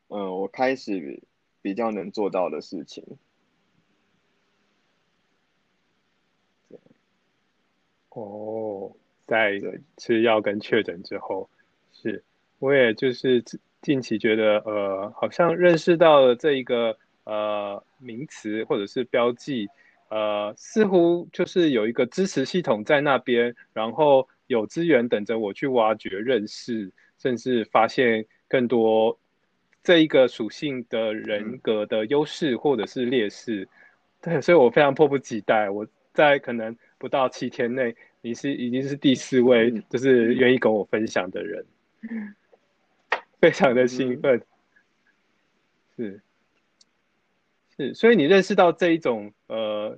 [0.09, 1.21] 嗯，我开始
[1.61, 3.03] 比较能做到的事情。
[8.09, 8.91] 哦，
[9.25, 9.61] 在
[9.97, 11.49] 吃药跟确诊之后。
[11.91, 12.23] 是，
[12.59, 13.43] 我也就是
[13.81, 19.67] 近期觉得，呃，好像认识到了这一个呃名词或者是标记，
[20.09, 29.17] 呃，似乎就是有一个支持系统在那边，然后有资源等着我去挖掘、认识，甚至发现更多
[29.87, 33.65] 这一个属性的人格的优势或者是劣势。
[34.21, 41.65] 对，所以我非常迫不及待，我在可能不到七天内，你是已经是第四位，就是愿意跟我分享的人。
[43.39, 44.41] 非常的兴奋，
[45.95, 46.21] 是
[47.77, 49.97] 是，所以你认识到这一种呃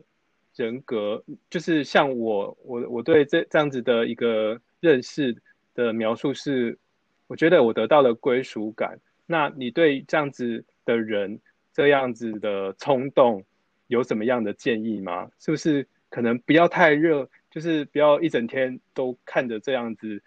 [0.56, 5.36] 人格，就是像我我我对这这样子的一个认识
[5.74, 6.78] 的描述是，
[7.26, 9.00] 我觉得我得到了归属感。
[9.32, 11.40] 那你对这样子的人
[11.72, 13.46] 这样子的冲动
[13.86, 15.30] 有什么样的建议吗？
[15.38, 20.24] 是不是可能不要太热，就是不要一整天都看着这样子。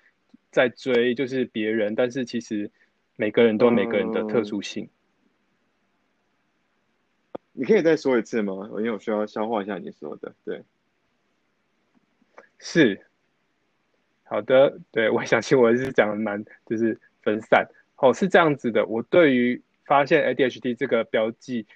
[0.52, 2.70] 在追就是别人，但是其实
[3.16, 4.86] 每个人都有每个人的特殊性。
[7.54, 8.68] 你可以再说一次吗？
[8.76, 10.34] 因为我需要消化一下你说的。
[10.44, 10.62] 对，
[12.58, 13.06] 是
[14.24, 14.78] 好的。
[14.90, 17.66] 对我相信我是讲的蛮就是分散。
[18.02, 18.84] 哦，是这样子的。
[18.86, 21.66] 我对于发现 ADHD 这个标记，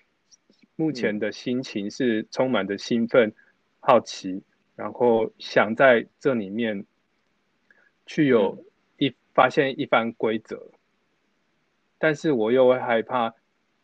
[0.74, 3.32] 目前的心情是充满着兴奋、
[3.78, 4.42] 好奇，
[4.74, 6.84] 然后想在这里面
[8.06, 8.64] 去有
[8.98, 9.14] 一。
[9.36, 10.70] 发现一番规则，
[11.98, 13.34] 但是我又会害怕，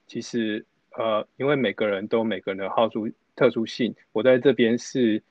[0.07, 5.23] 其实呃，因为每个人都有每个人的好处特殊性，我在这边是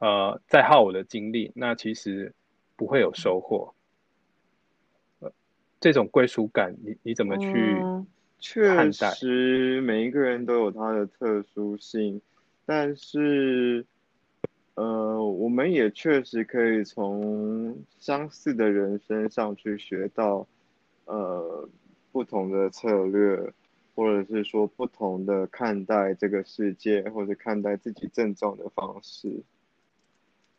[0.00, 2.34] 呃在耗我的精力，那其实
[2.74, 3.72] 不会有收获。
[5.78, 7.76] 呃，这种归属感，你你怎么去？
[8.40, 12.20] 确实，每一个人都有他的特殊性，
[12.64, 13.84] 但是，
[14.74, 20.46] 呃，我们也确实可以从相似的人身上去学到，
[21.06, 21.68] 呃，
[22.12, 23.52] 不同的策略，
[23.96, 29.42] 或者是说不同的看待这个世界，或者看待自己症状的方式。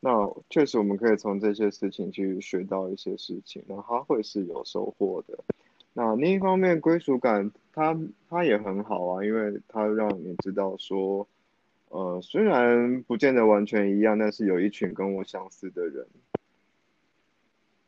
[0.02, 5.38] 那确实，我们可以从这些事情去学到一些事情，那他会是有收获的。
[5.94, 11.28] 那另一方面，归属感，它它也很好啊，因为它让你知道说，
[11.90, 16.06] 呃，虽然不见得完全一样，但是有一群跟我相似的人，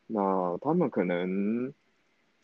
[0.08, 1.72] 那他们可能，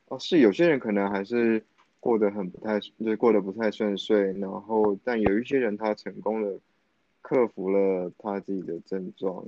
[0.07, 1.63] 哦，是有些人可能还是
[2.01, 6.59] 过得很不太，就是过得不太顺遂，然后但有一些人他成功了
[7.23, 9.47] 克服了他自己的症状，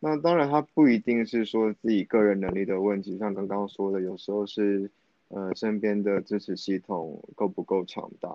[0.00, 4.90] 那当然他不一定是说自己个人能力的问题，像刚刚说的，有时候是。
[5.28, 8.30] 呃，身边的支持系统够不够强大？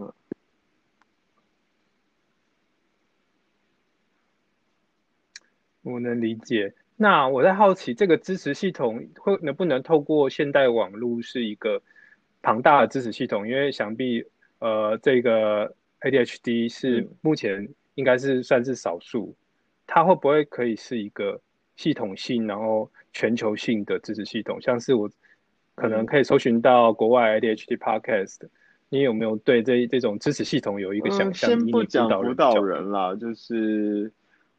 [0.00, 0.10] 嗯，
[5.82, 6.72] 我能理解。
[6.96, 11.82] 那我在好奇，这个支持系统会能不能透过现代网络是一个
[12.40, 13.46] 庞大的支持系统？
[13.46, 14.24] 因为想必
[14.60, 19.34] 呃，这个 ADHD 是目前应该是算是少数，
[19.86, 21.40] 它会不会可以是一个
[21.76, 22.90] 系统性，然后？
[23.10, 25.10] 全球性的支持系统，像是我
[25.74, 28.36] 可能可以搜寻到国外 ADHD podcast，
[28.90, 31.50] 你有没有对这这种支持系统有一个想象？
[31.50, 34.12] 先不讲辅导人啦，就是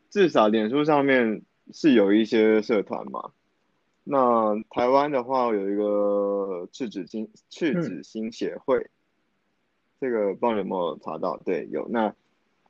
[0.10, 3.32] 至少脸书上面是有一些社团嘛。
[4.04, 8.90] 那台湾的话有一个赤子心赤子心协会，
[10.00, 11.38] 这个不知道有没有查到？
[11.46, 11.88] 对，有。
[11.90, 12.14] 那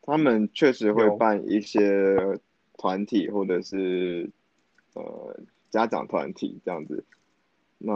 [0.01, 2.17] 他们确实会办一些
[2.77, 4.29] 团体或者是
[4.93, 5.39] 呃。
[5.71, 7.03] 家长团体这样子，
[7.77, 7.93] 那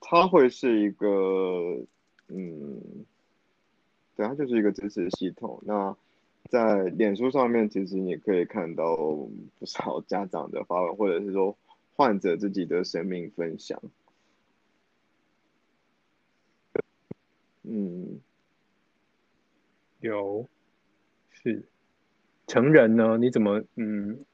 [0.00, 1.78] 他会是一个，
[2.28, 3.06] 嗯，
[4.14, 5.62] 对，他就是一个支持系统。
[5.64, 5.96] 那
[6.50, 11.56] 在脸书上面，其实你可以看到不少家长的发文，或者是说
[11.96, 13.80] 患者自己的生命分享。
[17.64, 18.20] 嗯，
[20.00, 20.46] 有，
[21.30, 21.62] 是
[22.46, 23.18] 成人呢？
[23.18, 24.24] 你怎么嗯？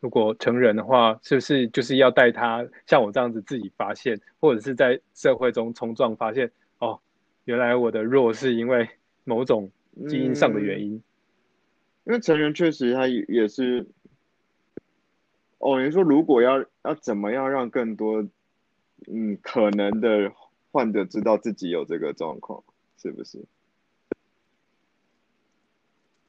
[0.00, 6.50] 如果成人的话，是不是就是要带他像我这样子自己发现，或者是在社会中冲撞发现？
[6.78, 7.00] 哦，
[7.44, 8.86] 原来我的弱是因为
[9.24, 9.70] 某种
[10.06, 11.02] 基因上的原因。
[12.04, 13.86] 因为成人确实他也是。
[15.56, 18.22] 哦，你说如果要要怎么样让更多
[19.10, 20.30] 嗯可能的
[20.70, 22.62] 患者知道自己有这个状况，
[23.04, 23.44] 是不是？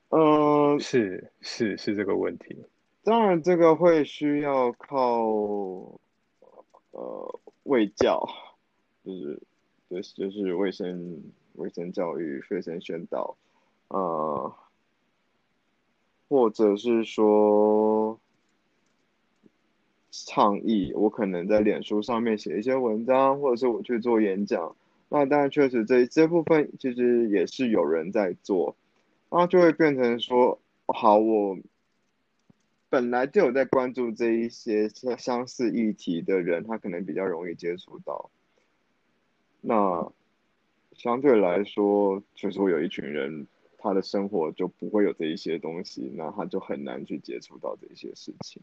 [0.09, 2.65] 嗯，是是是这个问题。
[3.01, 5.23] 当然，这个会需要靠
[6.91, 8.27] 呃卫教，
[9.05, 9.41] 就是
[9.89, 11.23] 就是就是卫生
[11.53, 13.37] 卫生教育、卫生宣导，
[13.87, 14.53] 呃，
[16.27, 18.19] 或者是说
[20.11, 20.91] 倡议。
[20.93, 24.75] 我可能在脸书上面写一些文章，或者是我去做演讲。
[25.17, 28.75] 那当然，确实这这部分其实也是有人在做，
[29.31, 31.57] 那就会变成说，好我。
[32.89, 38.29] 本来就有在关注这一些相相似议题的人，他可能比较容易接触到。
[39.61, 40.11] 那
[40.91, 43.47] 相对来说，就是会有一群人，
[43.77, 48.61] 他的生活就不会有这一些东西，那他就很难去接触到这些事情。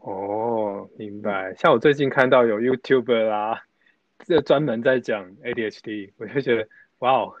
[0.00, 0.47] 哦，
[0.98, 1.54] 明白。
[1.54, 3.62] 像我最近看到有 YouTuber 啦，
[4.26, 6.68] 这专门在讲 ADHD，我就觉得，
[6.98, 7.34] 哇哦。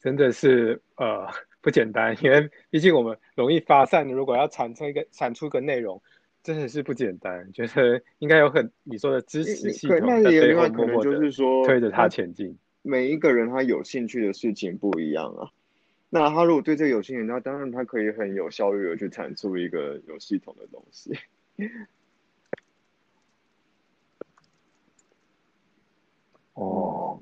[0.00, 1.28] 真的是呃
[1.60, 4.08] 不简单，因为毕竟我们容易发散。
[4.08, 6.02] 如果要产出一个产出一个内容，
[6.42, 7.52] 真的是不简单。
[7.52, 11.12] 觉得应该有很你说的支持系统在背后默默的
[11.64, 12.58] 推着他前进。
[12.82, 15.48] 每一个人他有兴趣的事情不一样啊。
[16.10, 21.16] 那他如果对这个有兴趣，那当然他可以很有效率的去产出一个有系统的东西。
[26.54, 27.20] 哦，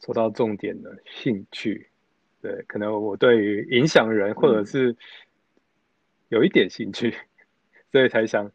[0.00, 1.88] 说到重点了，兴趣。
[2.42, 4.94] 对，可能我对于影响人或者是
[6.28, 7.14] 有一点兴趣，
[7.90, 8.50] 所以才想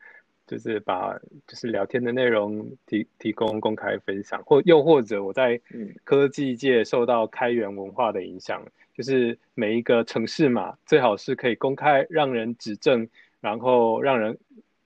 [0.45, 1.17] 就是把
[1.47, 5.59] 就是聊天的内容提提供公开分享，或又或者我在
[6.03, 8.63] 科技界受到开源文化的影响，
[8.93, 13.07] 就是每一个城市嘛，最好是可以公开让人指正，
[13.39, 14.37] 然后让人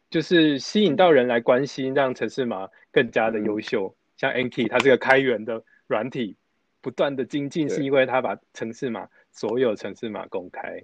[0.09, 3.93] 就是吸引到人来关心，让城市码更加的优秀。
[4.23, 6.37] 像 Anki，它是个开源的软体，
[6.79, 10.81] 不断的精进，是因为它把城市码所有城市码公开。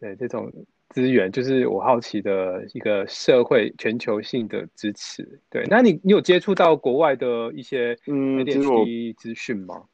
[0.00, 0.50] 对这种
[0.88, 5.38] 资源，就是我好奇的一个社会全球性的支持。
[5.50, 9.84] 对，那你你有接触到国外的一些嗯 ADHD 资讯吗？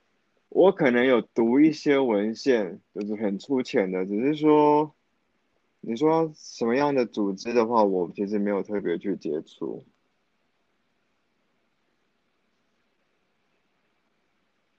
[0.51, 4.95] 我可能有读一些文献，就是很粗浅的，只是说，
[5.81, 9.85] 你说什么样的组织的话，我其实没有特别去接触。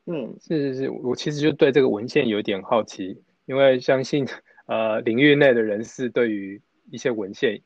[0.06, 4.28] 嗯，是是是，我其实就对这个文献有点好奇，因为相信
[4.66, 7.62] 呃领域内的人士对于一些文献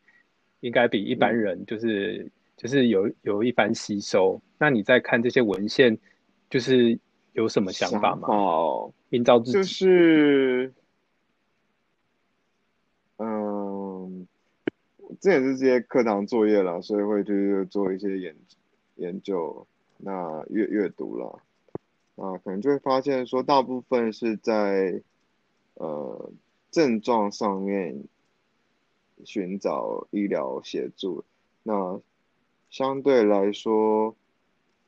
[0.60, 4.40] 应该比一般人就是就是有有一番吸收。
[4.58, 5.98] 那你在看这些文献，
[6.50, 7.00] 就是
[7.34, 8.28] 有什么想法吗？
[8.30, 10.74] 哦，营造自己就是，
[13.18, 14.28] 嗯，
[15.22, 18.36] 这也是这些课堂作业了，所以会去做一些研
[18.96, 19.66] 研究，
[19.98, 21.40] 那阅阅读了。
[22.16, 25.02] 啊，可能就会发现说，大部分是在
[25.74, 26.32] 呃
[26.72, 28.06] 症状上面
[29.26, 31.26] 寻找医疗协助，
[31.64, 32.00] 那
[32.70, 34.16] 相对来说，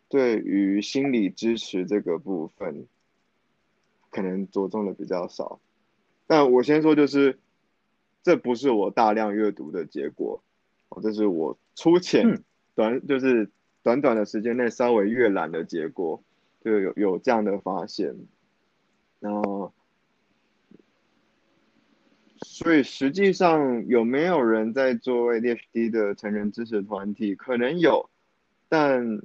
[0.08, 2.88] 对于心理支持这个部分，
[4.10, 5.60] 可能着重的比较少。
[6.28, 7.40] 但我先说，就是
[8.24, 10.42] 这不是我大量阅读的结果，
[10.90, 12.42] 哦，这是我粗浅
[12.74, 13.50] 短，就是
[13.84, 16.24] 短短的时间内稍微阅览的结果。
[16.62, 18.16] 就有有这样的发现，
[19.20, 19.72] 那
[22.40, 27.36] 所以实际上有没有人在做 ADHD 的成人支持团体？
[27.36, 28.10] 可能有，
[28.70, 29.22] 但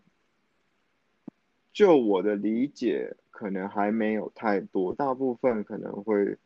[1.73, 4.95] 就我的理解，可能还没有太多。
[4.95, 6.39] 大部分可能会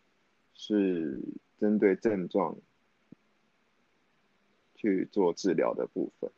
[0.54, 1.20] 是
[1.58, 2.56] 针对症状
[4.74, 6.30] 去做治疗的部分。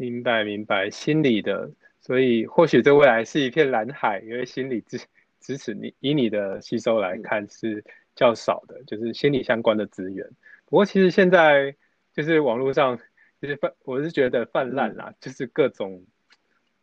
[0.00, 1.70] 明白明白，心理的，
[2.00, 4.98] 所以或许这未来是一片蓝海，因为心理支
[5.40, 7.84] 支持你，以你的吸收来看是
[8.14, 10.26] 较少的，就是心理相关的资源。
[10.64, 11.76] 不过其实现在
[12.14, 12.98] 就是网络上
[13.42, 16.02] 就是泛，我是觉得泛滥啦，就是各种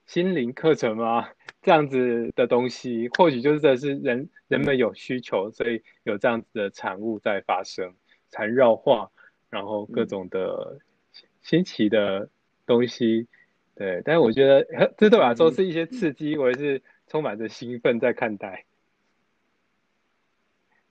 [0.06, 7.96] 心灵课程啊这样子的东西，或许就是这是人人们有需求，所以有这样子的产物在发生，
[8.30, 9.10] 缠绕化，
[9.50, 10.78] 然后各种的
[11.42, 12.30] 新奇的。
[12.68, 13.28] 东西，
[13.74, 14.64] 对，但是我觉得
[14.96, 18.66] 这对我来说是一些刺激，我也是充满着兴奋在看待。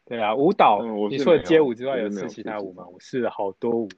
[0.07, 2.87] 对啊，舞蹈，你除了街舞之外，有试其他舞吗？
[2.89, 3.89] 我试了好多舞。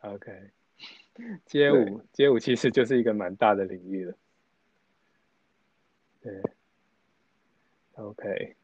[0.00, 0.50] OK，
[1.44, 4.14] 街舞，街舞其实就是一个蛮大的领域了。
[6.22, 6.42] 对
[7.92, 8.56] ，OK，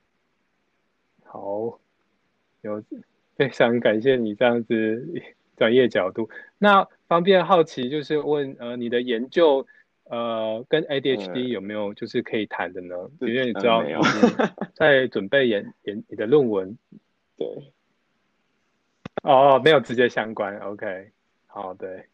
[1.25, 1.79] 好，
[2.63, 2.83] 有
[3.35, 5.23] 非常感谢你这样子。
[5.57, 6.29] 专业角度，
[6.59, 9.67] 那方便好奇就是问，呃，你的研究，
[10.05, 12.95] 呃，跟 ADHD 有没有就是可以谈的呢？
[13.21, 13.83] 因为你知道，
[14.75, 16.77] 在准备研研你的论文，
[17.37, 17.47] 对，
[19.23, 21.11] 哦，没有直接相关，OK，
[21.47, 22.05] 好，对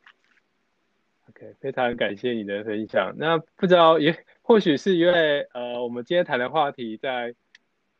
[1.29, 3.15] ，OK，非常感谢你的分享。
[3.17, 7.35] 那不知道也或许是因为，呃，我们今天谈的话题在，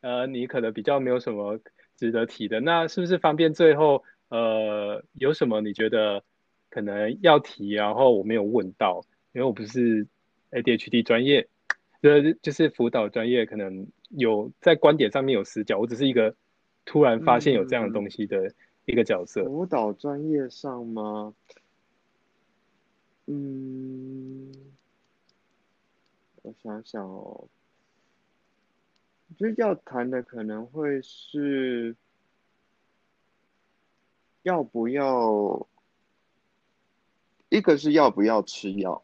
[0.01, 1.59] 呃，你可能比较没有什么
[1.97, 4.03] 值得提的，那是不是方便最后？
[4.33, 6.23] 呃，有什么你觉得
[6.71, 10.07] 可能要提，然后我没有问到，因为我不是
[10.49, 11.47] ADHD 专业，
[12.01, 16.35] 呃，就是辅导专业，可能有在观点上面有死角，我只是一个
[16.83, 18.51] 突然发现有这样的东西的
[18.85, 19.45] 一个角色。
[19.45, 21.35] 辅导专业上吗？
[23.27, 24.51] 嗯，
[26.41, 27.47] 我想想哦，
[29.29, 31.95] 我觉得要谈的可能会是。
[34.43, 35.67] 要不要？
[37.49, 39.03] 一个是要不要吃药，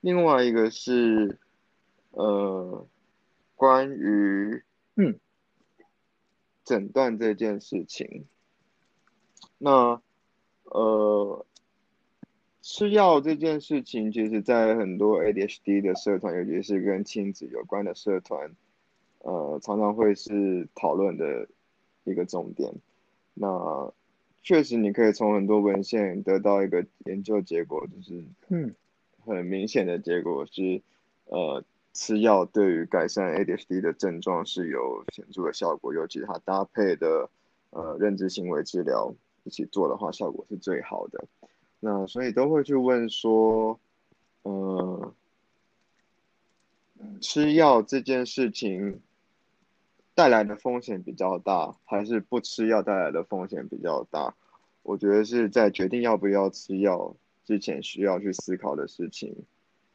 [0.00, 1.38] 另外一个是，
[2.10, 2.84] 呃，
[3.54, 4.64] 关于
[4.96, 5.20] 嗯，
[6.64, 8.26] 诊断这件事情。
[9.58, 10.02] 那
[10.64, 11.46] 呃，
[12.60, 18.50] 吃药这件事情，其实在很多 ADHD 的社团，尤其是跟亲子有关的社团，
[19.20, 21.48] 呃，常常会是讨论的
[22.02, 22.74] 一个重点。
[23.32, 23.94] 那
[24.46, 28.72] 确实，你可以从很多文献得到一个研究结果，就是嗯，
[29.24, 30.80] 很明显的结果是，
[31.24, 37.28] 呃，吃药对于改善 ADHD 的症状是有显著的效果，尤其它搭配的
[37.70, 41.24] 呃认知行为治疗一起做的话，效果是最好的。
[41.80, 43.80] 那所以都会去问说，
[44.42, 45.12] 呃，
[47.20, 49.00] 吃药这件事情
[50.16, 54.34] 带来的风险比较大，还是不吃药带来的风险比较大？
[54.82, 57.14] 我觉得是在决定要不要吃药
[57.44, 59.36] 之前需要去思考的事情。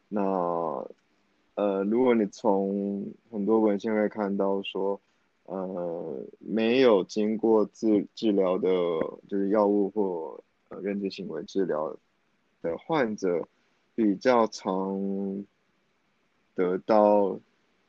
[0.07, 0.21] 那
[1.55, 5.01] 呃，如果你从很多文献会看到说，
[5.45, 8.69] 呃，没有经过治治疗的，
[9.27, 11.97] 就是药物或呃认知行为治疗
[12.61, 13.47] 的患者，
[13.95, 15.43] 比较常
[16.53, 17.39] 得到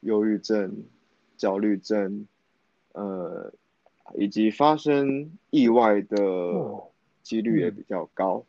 [0.01, 0.85] 忧郁症、
[1.43, 2.29] 焦虑症，
[2.93, 3.53] 呃，
[4.15, 6.17] 以及发生意外的
[7.25, 8.45] 几率也比较高。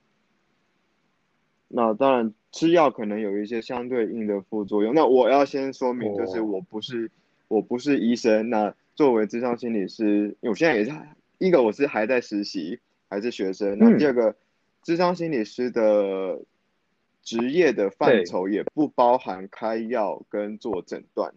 [1.68, 4.94] 那当然，吃药可能有一些相对应的副作用。
[4.94, 7.10] 那我要先说明，就是我不是
[7.48, 8.48] 我不是医生。
[8.52, 10.92] 那作为智商心理师，因为我现在也是
[11.40, 12.80] 一个我是还在实习，
[13.10, 13.76] 还是学生。
[13.80, 14.36] 那第二个，
[14.84, 16.40] 智商心理师的
[17.24, 21.34] 职业的范畴也不包含开药跟做诊断，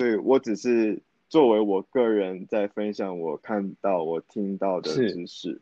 [0.00, 5.60] 所以我只是作为我个人在分享我看到我听到的知识。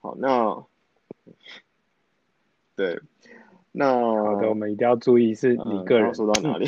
[0.00, 0.62] 好，那
[2.76, 3.00] 对，
[3.70, 6.66] 那好的，我们一定要注意是你个人说到哪里。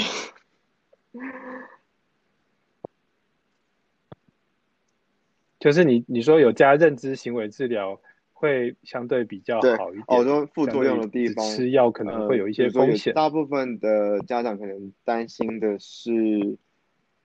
[5.60, 8.00] 就是你你说有加认知行为治疗
[8.44, 13.14] 会相对比较好一点，哦，说副作用的地方，吃药可能会有一些风险。
[13.14, 16.58] 大部分的家长可能担心的是，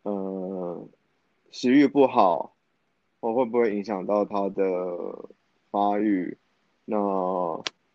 [0.03, 0.87] 呃，
[1.51, 2.55] 食欲不好，
[3.19, 4.63] 或会不会影响到他的
[5.69, 6.37] 发育？
[6.85, 6.97] 那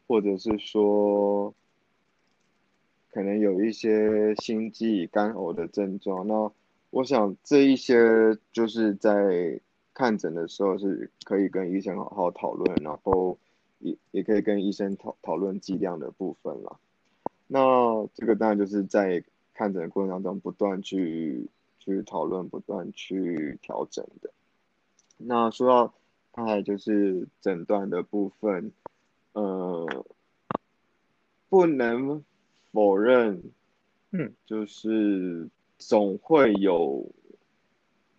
[0.06, 1.54] 或者是说，
[3.10, 6.26] 可能有一些心悸、干呕的症状。
[6.28, 6.52] 那
[6.90, 9.58] 我想这一些就是在。
[9.94, 13.38] 看诊的时候是可以跟医生好好讨论，然后
[13.78, 16.80] 也也可以跟医生讨讨论剂量的部分了。
[17.46, 19.22] 那这个当然就是在
[19.54, 24.30] 看诊的过程当中不断去去讨论、不断去调整的。
[25.16, 25.94] 那说到
[26.32, 28.72] 刚才就是诊断的部分，
[29.34, 30.04] 呃，
[31.48, 32.24] 不能
[32.72, 33.40] 否认，
[34.10, 37.06] 嗯，就是总会有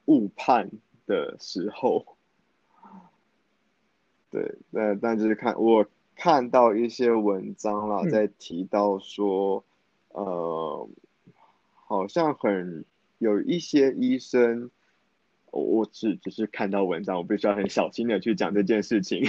[0.06, 0.72] 误判。
[1.06, 2.18] 的时候，
[4.32, 5.86] 对，那但就是看我
[6.16, 9.64] 看到一些文章啦，在提到说，
[10.10, 10.90] 呃，
[11.74, 12.86] 好像很
[13.20, 14.72] 有一些医生，
[15.52, 19.24] 我只只是看到文章，我必须要很小心的去讲这件事情，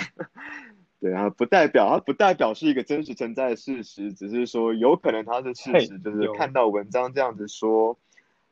[1.01, 7.99] 对啊，不代表它不代表是一个真实存在的事实，只是说有可能它是事实，就是看到文章这样子说。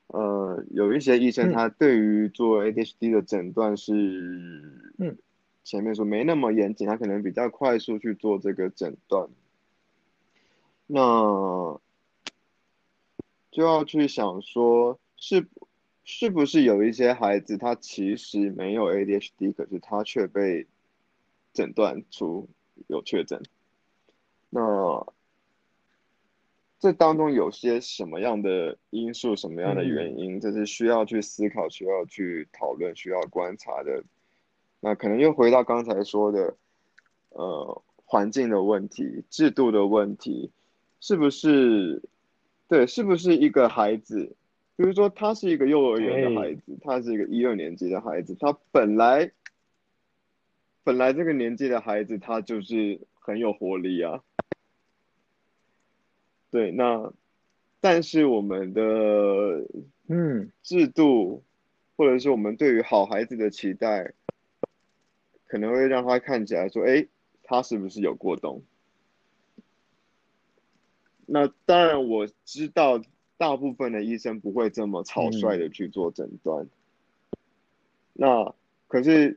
[0.09, 5.17] 呃，有一些医生他对于做 ADHD 的诊断是，嗯，
[5.65, 9.29] 前面说没那么严谨，他可能比较快速去做这个诊断。
[10.87, 11.81] 那
[13.51, 15.47] 就要去想说，是
[16.05, 20.67] 是不是有一些孩子他其实没有 ADHD，可是他却被
[21.55, 22.49] 诊断出
[22.89, 23.43] 有确诊？
[24.51, 25.07] 那
[26.85, 34.05] 这当中有些什么样的因素、什么样的原因，这是需要去思考、需要去讨论、需要观察的。
[34.81, 36.55] 那可能又回到刚才说的，
[37.31, 40.51] 呃，环境的问题、制度的问题，
[41.01, 42.03] 是不是？
[42.69, 44.37] 对，是不是一个孩子？
[44.77, 49.33] 比如说，他是一个幼儿园的孩子，他是一个一二年级的孩子，他本来
[50.83, 54.23] 本来这个年纪的孩子，他就是很有活力啊。
[56.55, 57.13] 对，那
[57.81, 58.81] 但是我们的
[60.07, 61.43] 嗯制度，
[61.97, 64.13] 或者是我们对于好孩子的期待，
[65.49, 67.09] 可能会让他看起来说，哎，
[67.43, 68.63] 他是不是有过动？
[71.27, 73.03] 那当然我知道，
[73.37, 76.69] 大部分的医生不会这么草率的去做诊断。
[78.13, 78.55] 那
[78.87, 79.35] 可是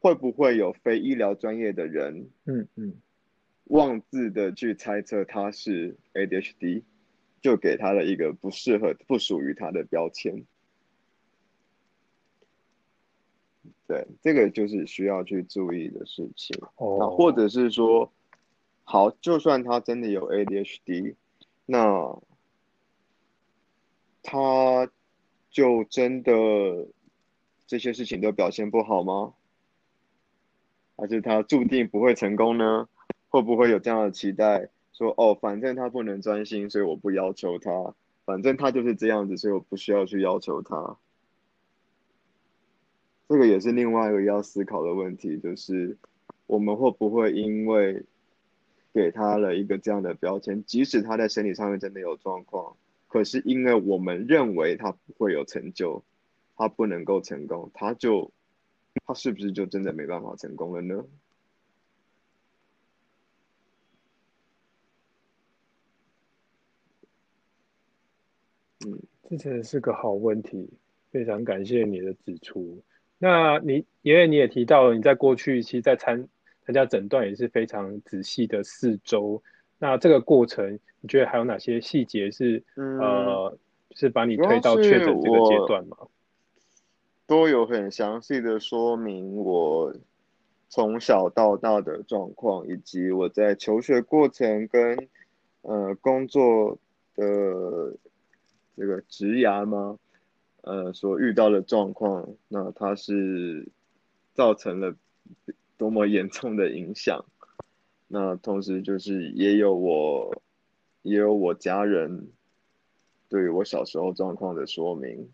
[0.00, 2.30] 会不会有非医疗专业的人？
[2.46, 2.94] 嗯嗯。
[3.66, 6.82] 妄自的去猜测他是 ADHD，
[7.40, 10.44] 就给他了一个不适合、不属于他的标签。
[13.86, 16.56] 对，这个就是需要去注意的事情。
[16.76, 18.12] 哦，或者是说，
[18.84, 21.14] 好，就算他真的有 ADHD，
[21.66, 22.20] 那
[24.22, 24.90] 他
[25.50, 26.32] 就真的
[27.66, 29.34] 这些事情都表现不好吗？
[30.96, 32.88] 还是他注定不会成功呢？
[33.36, 34.70] 会不会有这样的期待？
[34.94, 37.94] 说哦，反正他不能专心，所以我不要求他。
[38.24, 40.96] 反正他就是这样子，所以我不需要去要求他。
[43.28, 45.98] 这个也是另外一个要思考的问题，就是
[46.46, 48.04] 我们会不会因为
[48.94, 52.74] 给他了一个这样的标签，即使他在生理上面真的有状况，
[53.06, 56.02] 可是因为我们认为他不会有成就，
[56.56, 58.32] 他不能够成功，他就
[59.04, 61.04] 他是不是就真的没办法成功了呢？
[68.84, 68.98] 嗯，
[69.30, 70.68] 这真的是个好问题，
[71.10, 72.82] 非常感谢你的指出。
[73.18, 76.28] 那你因为你也提到了，你在过去其实，在参
[76.66, 79.42] 参加诊断也是非常仔细的四周。
[79.78, 83.56] 那这个过程，你觉得还有哪些细节是呃，
[83.92, 85.96] 是把你推到确诊这个阶段吗？
[87.26, 89.94] 都有很详细的说明我
[90.68, 95.08] 从小到大的状况，以及我在求学过程跟
[95.62, 96.78] 呃工作
[97.14, 97.94] 的
[98.76, 99.98] 这个职涯吗？
[100.60, 103.68] 呃，所遇到的状况，那它是
[104.34, 104.94] 造成了
[105.78, 107.24] 多么严重的影响？
[108.08, 110.42] 那同时就是也有我，
[111.02, 112.28] 也有我家人
[113.28, 115.30] 对于我小时候状况的说明。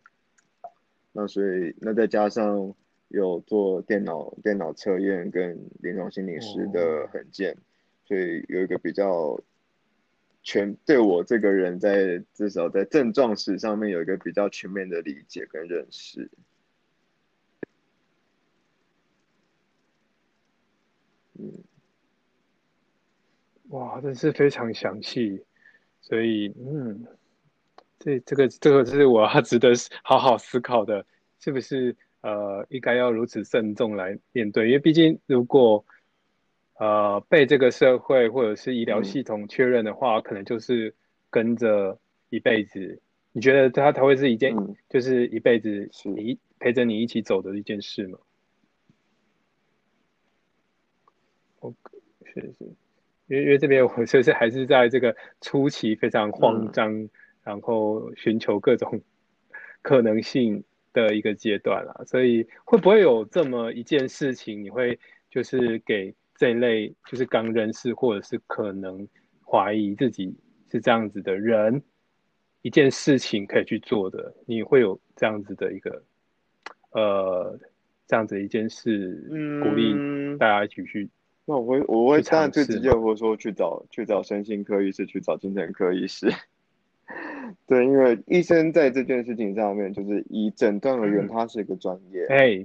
[1.13, 2.75] 那所以，那再加上
[3.09, 7.53] 有做电脑电脑测验跟临床心理师的痕迹，
[8.07, 9.41] 所以有一个比较。
[10.43, 16.29] 全对我这个人，在至少在症状史上面有一个比较全面的理解跟认识。
[21.39, 21.53] 嗯，
[23.69, 25.45] 哇，真是非常详细，
[26.01, 27.07] 所以嗯，
[27.99, 29.73] 这这个这个是我要 值得
[30.03, 31.07] 好好思考的，
[31.39, 34.67] 是不是呃应该要如此慎重来面对？
[34.67, 35.85] 因为毕竟如果。
[36.79, 40.95] 呃，被这个社会或者是医疗系统确认的话，可能就是
[41.31, 43.01] 跟着一辈子。
[43.33, 44.57] 你觉得他他会是一件，
[44.89, 48.19] 就是一辈子你陪着你一起走的一件事吗？
[51.61, 51.73] 哦，
[52.25, 52.65] 是是，
[53.29, 57.09] 因为因为这边我 就是还是在这个初期非常慌张，
[57.45, 59.01] 然后寻求各种
[59.83, 62.03] 可能性的一个阶段啦。
[62.07, 64.99] 所以会不会有这么一件事情，你会
[65.31, 66.15] 就是给？
[66.35, 69.07] 这一类就是刚认识，或者是可能
[69.45, 70.35] 怀疑自己
[70.71, 71.83] 是这样子的人，
[72.63, 76.03] 一件事情可以去做的，你会有这样子的一个，
[76.91, 77.59] 呃，
[78.07, 79.23] 这样子一件事，
[79.63, 79.95] 鼓励
[80.39, 81.09] 大家一起去。
[81.45, 86.33] 那我会，我会当然最直接，我说去找去找身心科医师，去找精神科医师。
[87.67, 92.27] 对，因为医生在这件事情上面，就是以诊断而言，他是一个专业。
[92.29, 92.65] 哎。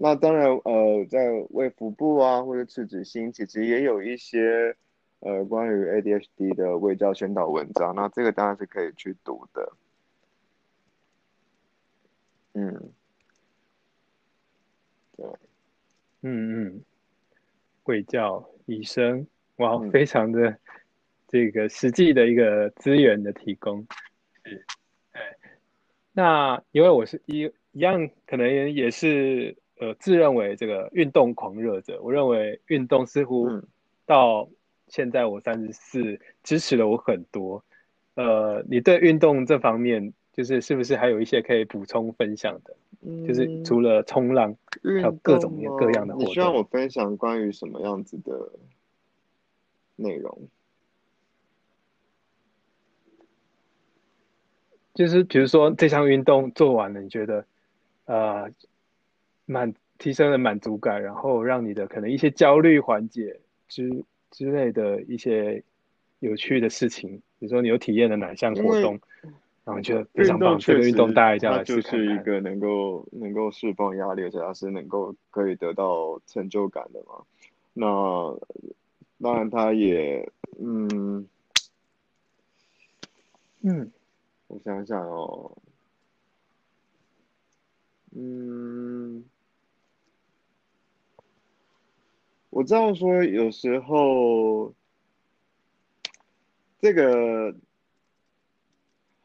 [0.00, 4.76] 那当然，呃，在胃腹部啊，或者赤子心，其实也有一些
[5.18, 7.92] 呃关于 ADHD 的胃教宣导文章。
[7.96, 9.72] 那这个当然是可以去读的。
[12.54, 12.92] 嗯，
[15.16, 15.26] 对，
[16.22, 16.84] 嗯嗯，
[17.82, 19.26] 卫教医生，
[19.56, 20.56] 哇，非常的
[21.26, 23.84] 这个实际的一个资源的提供。
[24.44, 24.64] 是，
[25.10, 25.20] 哎。
[26.12, 29.56] 那因为我是一一样，可能也是。
[29.80, 33.48] 呃，自认为这个运动狂热者，我认为运动似乎
[34.06, 34.48] 到
[34.88, 37.62] 现在我三十四，支持了我很多。
[38.14, 42.74] 呃，你对运动这方面，就是是不是还有一些可以补充分享的？
[43.24, 46.28] 就是除了冲浪，还有各种各样的活动。
[46.28, 48.50] 你需要我分享关于什么样子的
[49.94, 50.48] 内容？
[54.92, 57.46] 就是比如说这项运动做完了，你觉得
[58.06, 58.50] 呃？
[59.48, 65.64] 满提升了满足感，然后让你的可能一些焦虑缓解之之类的一些
[66.18, 69.00] 有趣的事情，比如说你有体验了哪项活动，
[69.64, 77.24] 然后觉得非常棒，这个运动大家来试就是一个能够能够释放压力，而且它是能够可以得到成就感的嘛。
[77.72, 78.38] 那
[79.22, 80.30] 当然，它也
[80.60, 81.26] 嗯
[83.62, 83.90] 嗯，
[84.48, 85.56] 我想想哦，
[88.14, 89.24] 嗯。
[92.58, 94.74] 我知道说有时候，
[96.80, 97.54] 这个，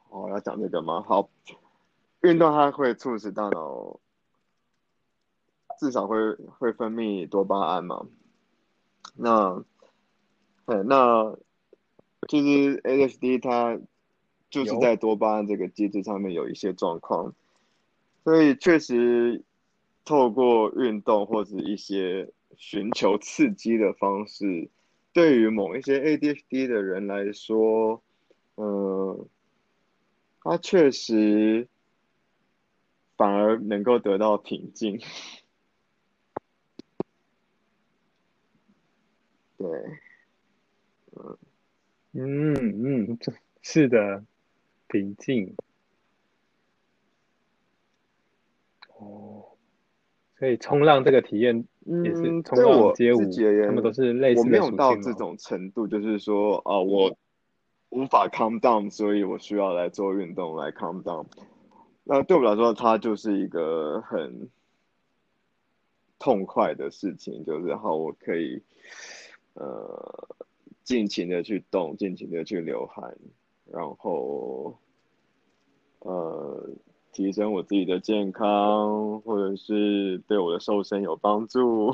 [0.09, 1.01] 哦，要讲这个吗？
[1.01, 1.27] 好，
[2.21, 3.99] 运动它会促使大脑，
[5.79, 8.05] 至少会会分泌多巴胺嘛。
[9.15, 9.65] 那，
[10.67, 11.35] 对，那
[12.29, 13.79] 其实 ADHD 它
[14.51, 17.33] 就是在多巴胺这个机制上面有一些状况，
[18.23, 19.43] 所以确实
[20.05, 22.31] 透过运动或者一些。
[22.57, 24.69] 寻求刺激的方式，
[25.13, 28.03] 对于某一些 ADHD 的人来说，
[28.55, 29.27] 嗯，
[30.41, 31.67] 他确实
[33.17, 34.99] 反而能够得到平静。
[39.57, 39.67] 对，
[41.11, 41.37] 嗯
[42.11, 42.53] 嗯
[43.05, 43.17] 嗯，
[43.61, 44.25] 是的，
[44.87, 45.55] 平静。
[48.97, 49.45] 哦，
[50.37, 53.19] 所以冲浪这个体验也是冲浪街舞，
[53.65, 57.15] 他们都是类似我没有到这种程度，就是说啊，我
[57.89, 61.25] 无法 calm down，所以我需要来做运动来 calm down。
[62.03, 64.49] 那对我来说，它就是一个很
[66.19, 68.61] 痛快的事情，就是好，我可以
[69.55, 70.27] 呃
[70.83, 73.15] 尽情的去动，尽情的去流汗，
[73.71, 74.77] 然后
[75.99, 76.69] 呃。
[77.13, 81.93] 提升我自己的健康，或者是对我的瘦身有帮助。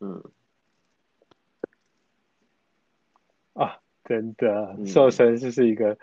[0.00, 0.22] 嗯，
[3.52, 5.96] 啊，真的，瘦身就是一个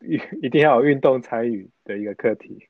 [0.00, 2.68] 一一定要有运动参与的一个课题。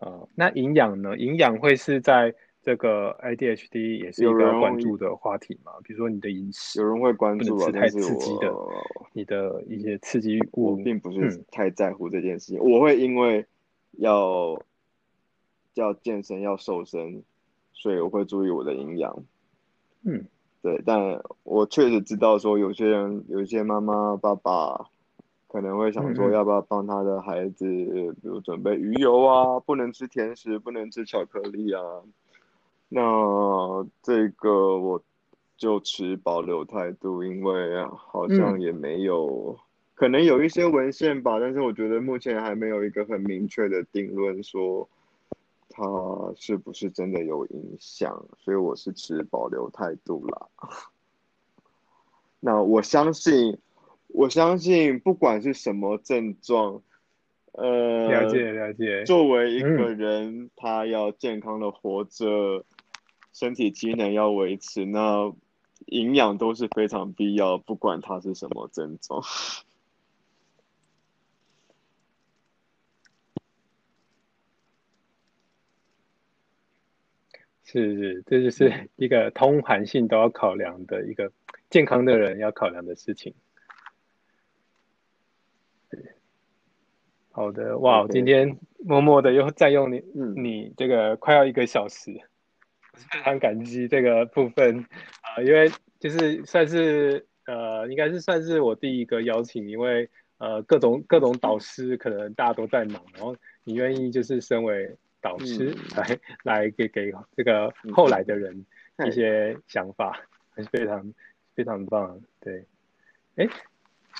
[0.00, 1.16] 啊，那营养呢？
[1.16, 2.34] 营养会是在。
[2.62, 5.72] 这个 ADHD 也是一个关注的话题嘛？
[5.82, 8.54] 比如说你的饮食，有人会关注，不能吃太刺激的，
[9.12, 12.60] 你的一些刺激物，并不是太在乎这件事情。
[12.60, 13.44] 我会因为
[13.98, 14.56] 要
[15.74, 17.24] 要健身、要瘦身，
[17.72, 19.24] 所以我会注意我的营养。
[20.04, 20.24] 嗯，
[20.62, 24.86] 对，但我确实知道说，有些人、有些妈妈、爸爸
[25.48, 31.82] 可能会想说，要不要帮他的孩子，比如准备鱼油啊，不能吃甜食，不能吃巧克力啊。
[32.94, 35.02] 那这个我
[35.56, 39.58] 就持保留态度，因为好像也没有，
[39.94, 44.86] 可能有一些文献吧，但是我觉得目前还没有一个很明确的定论说
[45.70, 45.82] 它
[46.36, 50.48] 是不是真的有影响，所以我是持保留态度啦。
[52.40, 53.56] 那我相信，
[54.08, 56.82] 我相信不管是什么症状，
[57.52, 62.66] 呃，了解了解，作为一个人，他要健康的活着。
[63.32, 65.32] 身体机能要维持，那
[65.86, 69.22] 营养都是非常必要，不管它是什么症状。
[77.64, 81.32] 是是，这就是一个通盘性都要考量的一个
[81.70, 83.34] 健康的人要考量的事情。
[87.30, 90.02] 好的，哇，今天默默的又占用你
[90.36, 92.20] 你这个快要一个小时。
[93.10, 94.84] 非常感激这个部分
[95.22, 103.34] 啊， 因为就是算是呃，应该是算是我第一个邀请，因为呃，各种各种导师可能大家都在忙，然后
[103.64, 108.66] 你愿意就是身为导师 来来给给这个后来的人
[109.06, 110.20] 一些想法，
[110.50, 111.14] 还是非常
[111.54, 112.20] 非常棒。
[112.40, 112.66] 对，
[113.36, 113.48] 哎，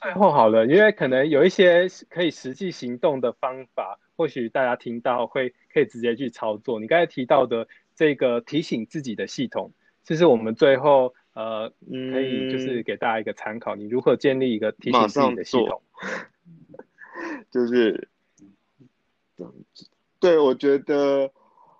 [0.01, 6.81] 最后好了，因为可能有一些可以实际行动的方法，或许大家听到会可以直接去操作。
[6.81, 7.68] 你刚才提到的。
[7.95, 9.72] 这个提醒自己的系统，
[10.05, 11.70] 这是我们最后呃
[12.11, 15.82] 可以就是给大家一个参考，你如何建立一个提醒自己的系统，
[17.51, 18.09] 就是
[20.18, 21.30] 对，我觉得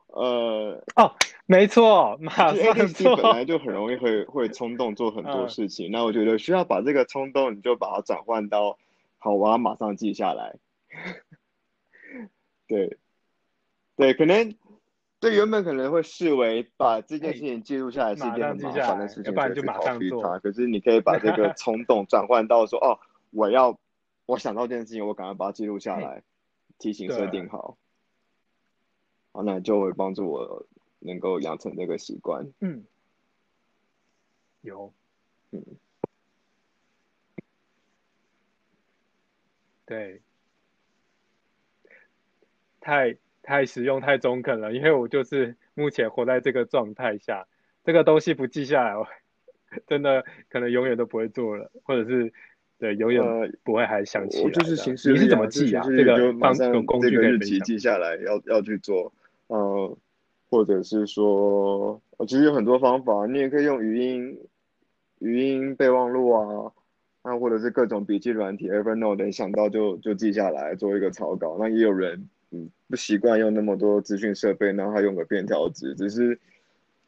[0.09, 1.15] 呃哦，
[1.47, 2.55] 没错，马上
[2.89, 8.79] 做，本来就很容易会会冲动做很多事情，那我觉得需要把这个冲动，你就把它转换到
[9.19, 10.57] 好，我要马上记下来，
[12.69, 12.99] 对。
[13.95, 14.55] 对，可能。
[15.23, 20.21] 对，原本可能会视为把这件事情记录下来是一件很麻烦的事情，不然就马上做。
[20.41, 22.99] 可是你可以把这个冲动 转换到说，哦，
[23.31, 23.79] 我要，
[24.27, 26.25] 我想到这件事情，我赶快把它记录下来，
[26.79, 27.79] 提醒设定好，
[29.31, 30.67] 好，那就会帮助我
[30.99, 32.45] 能够养成这个习惯。
[32.59, 32.85] 嗯，
[34.63, 34.93] 有，
[35.53, 35.65] 嗯，
[39.87, 40.21] 对，
[42.81, 43.17] 太。
[43.43, 47.47] 太实用、太中肯了，因为我就是目前活在这个状态下，
[47.85, 49.07] 这个东西不记下来，我
[49.87, 52.33] 真的可能永远都不会做了，或者是
[52.79, 53.23] 对永远
[53.65, 54.45] 不会还想起来。
[54.45, 55.83] 我就是形式，你是怎么记啊？
[55.85, 59.13] 这个马上工具日期记下来，要要去做。
[59.49, 59.99] 呃，
[60.49, 64.39] 或者是说，其实有很多方法，你也可以用语音
[65.19, 66.73] 语音备忘录啊，
[67.25, 71.57] 那或者是各种笔记软体，Evernote，能想到就就记下来，做一个草稿。
[71.59, 72.29] 那也有人。
[72.55, 76.39] 嗯，不习惯用那么多资讯设备，然后还用个便条纸，只是，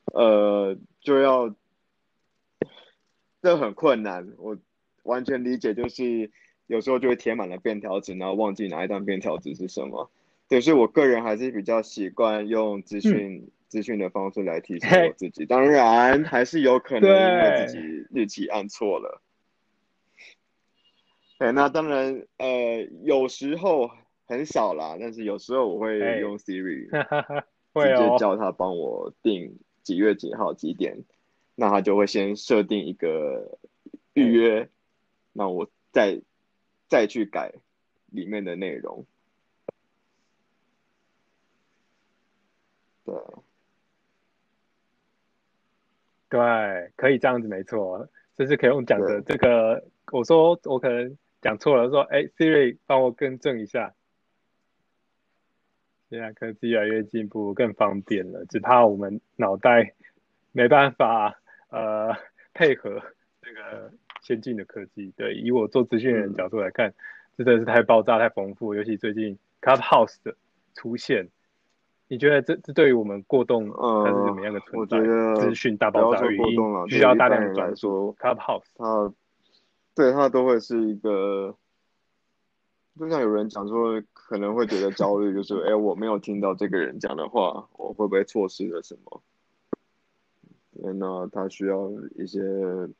[0.06, 1.54] 呃，就要，
[3.42, 4.26] 这很困难。
[4.38, 4.56] 我
[5.02, 6.30] 完全理解，就是
[6.66, 10.10] 有时候就会填满了便条纸，然后忘记哪一张便条纸是什么。
[10.48, 15.44] 对，所以我个人还是比较习惯用资讯资讯的方式来提醒我自己。
[15.44, 19.20] 当然，还是有可能因为自己日期按错了。
[21.38, 23.90] 对，那当然，呃，有时候。
[24.26, 26.88] 很少啦，但是有时候我会用 Siri，
[27.74, 31.04] 直接叫他帮我定几月几号几点，
[31.54, 33.58] 那他就会先设定一个
[34.14, 34.68] 预约，
[35.32, 36.22] 那我再
[36.88, 37.52] 再去改
[38.06, 39.04] 里面的内容。
[43.04, 43.14] 对，
[46.30, 49.20] 对，可以这样子，没错，这是可以用讲的。
[49.20, 53.94] 这个我说我可能讲错了，说哎，Siri 帮我更正一下。
[56.10, 59.94] 现在科技越来越进步，更方便了，只怕我们脑袋
[60.52, 61.34] 没办法
[61.70, 62.14] 呃
[62.52, 63.02] 配合
[63.42, 63.90] 这个
[64.22, 65.12] 先进的科技。
[65.16, 66.92] 对，以我做资讯人角度来看，
[67.36, 70.36] 真的是太爆炸、太丰富，尤其最近 Clubhouse 的
[70.74, 71.28] 出现，
[72.06, 75.40] 你觉得这这对于我们过动它是怎么样的存在？
[75.40, 79.12] 资讯大爆炸语音需要大量的转说 Clubhouse，它
[79.94, 81.56] 对它都会是一个。
[82.98, 89.22] 就像有人讲说，可能会觉得焦虑，就是哎，我没有听到这个人讲的话，我会不会错失了什么？
[90.76, 92.40] 那他需要一些，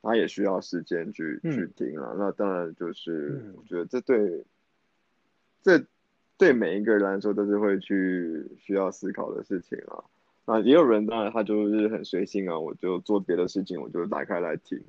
[0.01, 2.15] 他也需要时间去去听啊。
[2.17, 4.45] 那当然就是，我觉得这对
[5.63, 5.85] 这
[6.37, 10.05] 对每一个人来说都是会去需要思考的事情啊。
[10.47, 14.81] 那也有人当然他就是很随性啊，我就做别的事情，我就打开来听。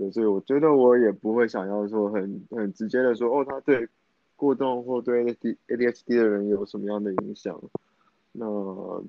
[0.00, 3.86] 对，所以我觉得我也不会想要说很很直接的说，哦，他对
[4.34, 7.60] 过动或对 A D A D H D 的人有什么样的影响？
[8.32, 8.46] 那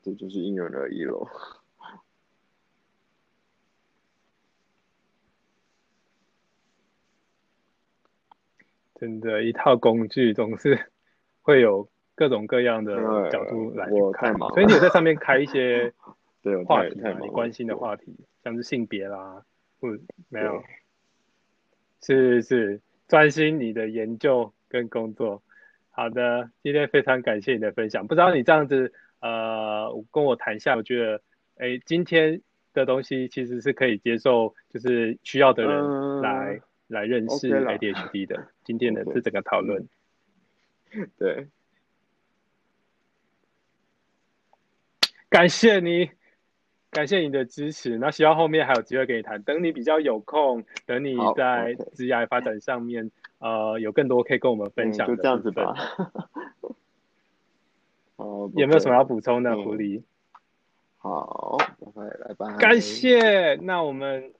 [0.04, 1.26] 这就是因人而异喽。
[8.96, 10.78] 真的，一套工具总是
[11.42, 15.94] 会有各种各样的角度来看嘛，所以你在上面开一些
[16.44, 18.14] 对话题，你关心的话题，
[18.44, 19.46] 像是性别啦，
[19.80, 19.88] 或
[20.28, 20.62] 没有。
[22.02, 25.41] 是是，专心你的研究跟工作。
[25.91, 28.08] 好的，今天非常感谢你的分享。
[28.08, 31.22] 不知道你这样子，呃，跟我谈下，我觉得，
[31.58, 32.41] 哎，今天
[32.74, 38.47] 的东西其实是可以接受，就是需要的人来来认识 ADHD 的。
[38.64, 39.88] 今天的这整个讨论，
[41.18, 41.47] 对，
[45.30, 46.10] 感谢你。
[46.92, 49.42] 感谢你的支持，那希望后面还有机会跟你谈。
[49.44, 55.74] 等你比较有空，等你在职业发展上面，呃，有更多可以跟我们分享的，就这样子吧。
[58.18, 60.02] 哦， 有没有什么要补充的，狐狸？
[60.98, 61.58] 好，
[61.96, 62.58] 来来吧。
[62.58, 64.32] 感谢，那我们